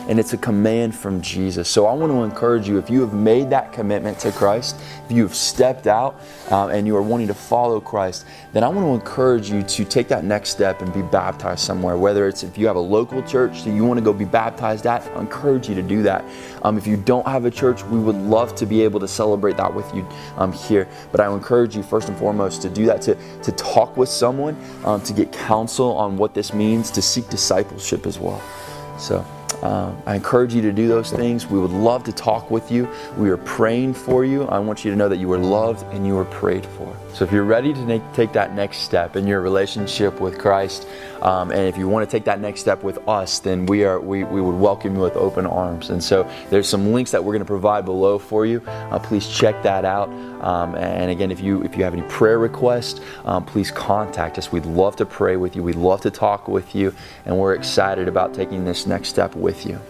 and 0.09 0.21
it's 0.21 0.33
a 0.33 0.39
command 0.39 0.95
from 0.95 1.21
Jesus. 1.21 1.69
So 1.69 1.87
I 1.87 1.93
want 1.93 2.13
to 2.13 2.23
encourage 2.23 2.69
you 2.69 2.79
if 2.79 2.89
you 2.89 3.01
have 3.01 3.13
made 3.13 3.51
that 3.51 3.73
commitment 3.73 4.19
to 4.21 4.31
Christ, 4.33 4.77
if 5.05 5.13
you 5.13 5.23
have 5.23 5.35
stepped 5.35 5.87
out 5.87 6.21
uh, 6.51 6.69
and 6.69 6.87
you 6.87 6.97
are 6.97 7.03
wanting 7.03 7.27
to 7.27 7.35
follow 7.35 7.81
Christ, 7.81 8.25
then 8.53 8.63
I 8.63 8.69
want 8.69 8.87
to 8.87 8.95
encourage 8.95 9.51
you 9.51 9.63
to 9.63 9.85
take 9.85 10.09
that 10.09 10.25
next 10.25 10.51
step 10.51 10.81
and 10.81 10.93
be 10.93 11.03
baptized 11.03 11.61
somewhere. 11.61 11.97
Whether 11.97 12.29
it's 12.29 12.45
if 12.45 12.57
you 12.57 12.67
have 12.67 12.77
a 12.77 12.81
local 12.81 13.23
church 13.23 13.65
that 13.65 13.71
you 13.71 13.85
want 13.85 13.99
to 13.99 14.05
go 14.05 14.13
be 14.13 14.25
baptized 14.25 14.87
at, 14.87 15.03
I 15.09 15.21
encourage 15.21 15.69
you 15.69 15.75
to 15.75 15.83
do 15.83 16.03
that. 16.03 16.25
Um, 16.63 16.79
if 16.79 16.87
you 16.87 16.97
don't 16.97 17.27
have 17.27 17.45
a 17.45 17.51
church, 17.51 17.83
we 17.85 17.99
would 17.99 18.17
love 18.17 18.55
to 18.57 18.67
be 18.67 18.83
able 18.87 19.01
to 19.01 19.09
celebrate 19.09 19.59
that 19.59 19.73
with 19.73 19.93
you 19.95 20.09
um, 20.39 20.53
here. 20.53 20.89
But 21.13 21.21
I 21.21 21.31
encourage 21.33 21.77
you 21.77 21.83
first 21.83 22.09
and 22.09 22.17
foremost 22.17 22.63
to 22.63 22.71
do 22.71 22.87
that, 22.87 23.03
to, 23.03 23.15
to 23.43 23.53
talk 23.53 23.97
with 23.97 24.09
someone, 24.09 24.57
um, 24.85 25.03
to 25.03 25.13
get 25.13 25.33
counsel 25.33 25.95
on 25.97 26.17
what 26.17 26.33
this 26.33 26.55
means, 26.55 26.91
to 26.93 27.03
seek 27.03 27.29
discipleship 27.29 28.07
as 28.07 28.19
well. 28.19 28.41
So. 28.99 29.25
Um, 29.63 29.97
I 30.05 30.15
encourage 30.15 30.53
you 30.53 30.61
to 30.63 30.73
do 30.73 30.87
those 30.87 31.11
things. 31.11 31.47
We 31.47 31.59
would 31.59 31.71
love 31.71 32.05
to 32.05 32.13
talk 32.13 32.51
with 32.51 32.71
you. 32.71 32.87
We 33.17 33.31
are 33.31 33.39
praying 33.39 33.95
for 33.95 34.23
you. 34.25 34.43
I 34.45 34.59
want 34.59 34.85
you 34.85 34.91
to 34.91 34.97
know 34.97 35.09
that 35.09 35.17
you 35.17 35.33
are 35.33 35.39
loved 35.39 35.87
and 35.95 36.07
you 36.07 36.19
are 36.19 36.27
prayed 36.27 36.67
for. 36.67 36.95
So 37.17 37.25
if 37.25 37.33
you're 37.33 37.45
ready 37.45 37.73
to 37.73 37.81
make, 37.81 38.03
take 38.13 38.35
that 38.35 38.55
next 38.55 38.81
step 38.81 39.17
in 39.17 39.27
your 39.27 39.41
relationship 39.41 40.21
with 40.21 40.39
Christ, 40.39 40.87
um, 41.23 41.51
and 41.51 41.61
if 41.61 41.79
you 41.79 41.89
want 41.89 42.07
to 42.07 42.15
take 42.15 42.27
that 42.27 42.41
next 42.43 42.61
step 42.61 42.83
with 42.83 42.99
us, 43.09 43.39
then 43.39 43.65
we 43.65 43.85
are 43.85 43.99
we, 43.99 44.23
we 44.25 44.43
would 44.43 44.57
welcome 44.57 44.97
you 44.97 45.01
with 45.01 45.17
open 45.17 45.47
arms. 45.47 45.89
And 45.89 46.05
so 46.05 46.31
there's 46.51 46.69
some 46.69 46.93
links 46.93 47.13
that 47.13 47.25
we're 47.25 47.33
going 47.33 47.41
to 47.41 47.47
provide 47.47 47.87
below 47.87 48.19
for 48.19 48.45
you. 48.45 48.61
Uh, 48.67 48.99
please 48.99 49.27
check 49.27 49.63
that 49.63 49.87
out. 49.87 50.11
Um, 50.45 50.75
and 50.75 51.11
again, 51.11 51.31
if 51.31 51.41
you 51.41 51.63
if 51.63 51.75
you 51.75 51.85
have 51.85 51.95
any 51.95 52.03
prayer 52.03 52.39
requests, 52.39 53.01
um, 53.25 53.47
please 53.47 53.71
contact 53.71 54.37
us. 54.37 54.53
We'd 54.53 54.67
love 54.67 54.97
to 54.97 55.07
pray 55.07 55.37
with 55.37 55.57
you. 55.57 55.63
We'd 55.63 55.77
love 55.77 56.03
to 56.03 56.11
talk 56.11 56.49
with 56.49 56.75
you, 56.75 56.95
and 57.25 57.39
we're 57.39 57.55
excited 57.55 58.09
about 58.09 58.35
taking 58.35 58.67
this 58.67 58.87
next 58.87 59.09
step 59.09 59.35
with 59.35 59.65
you. 59.65 59.81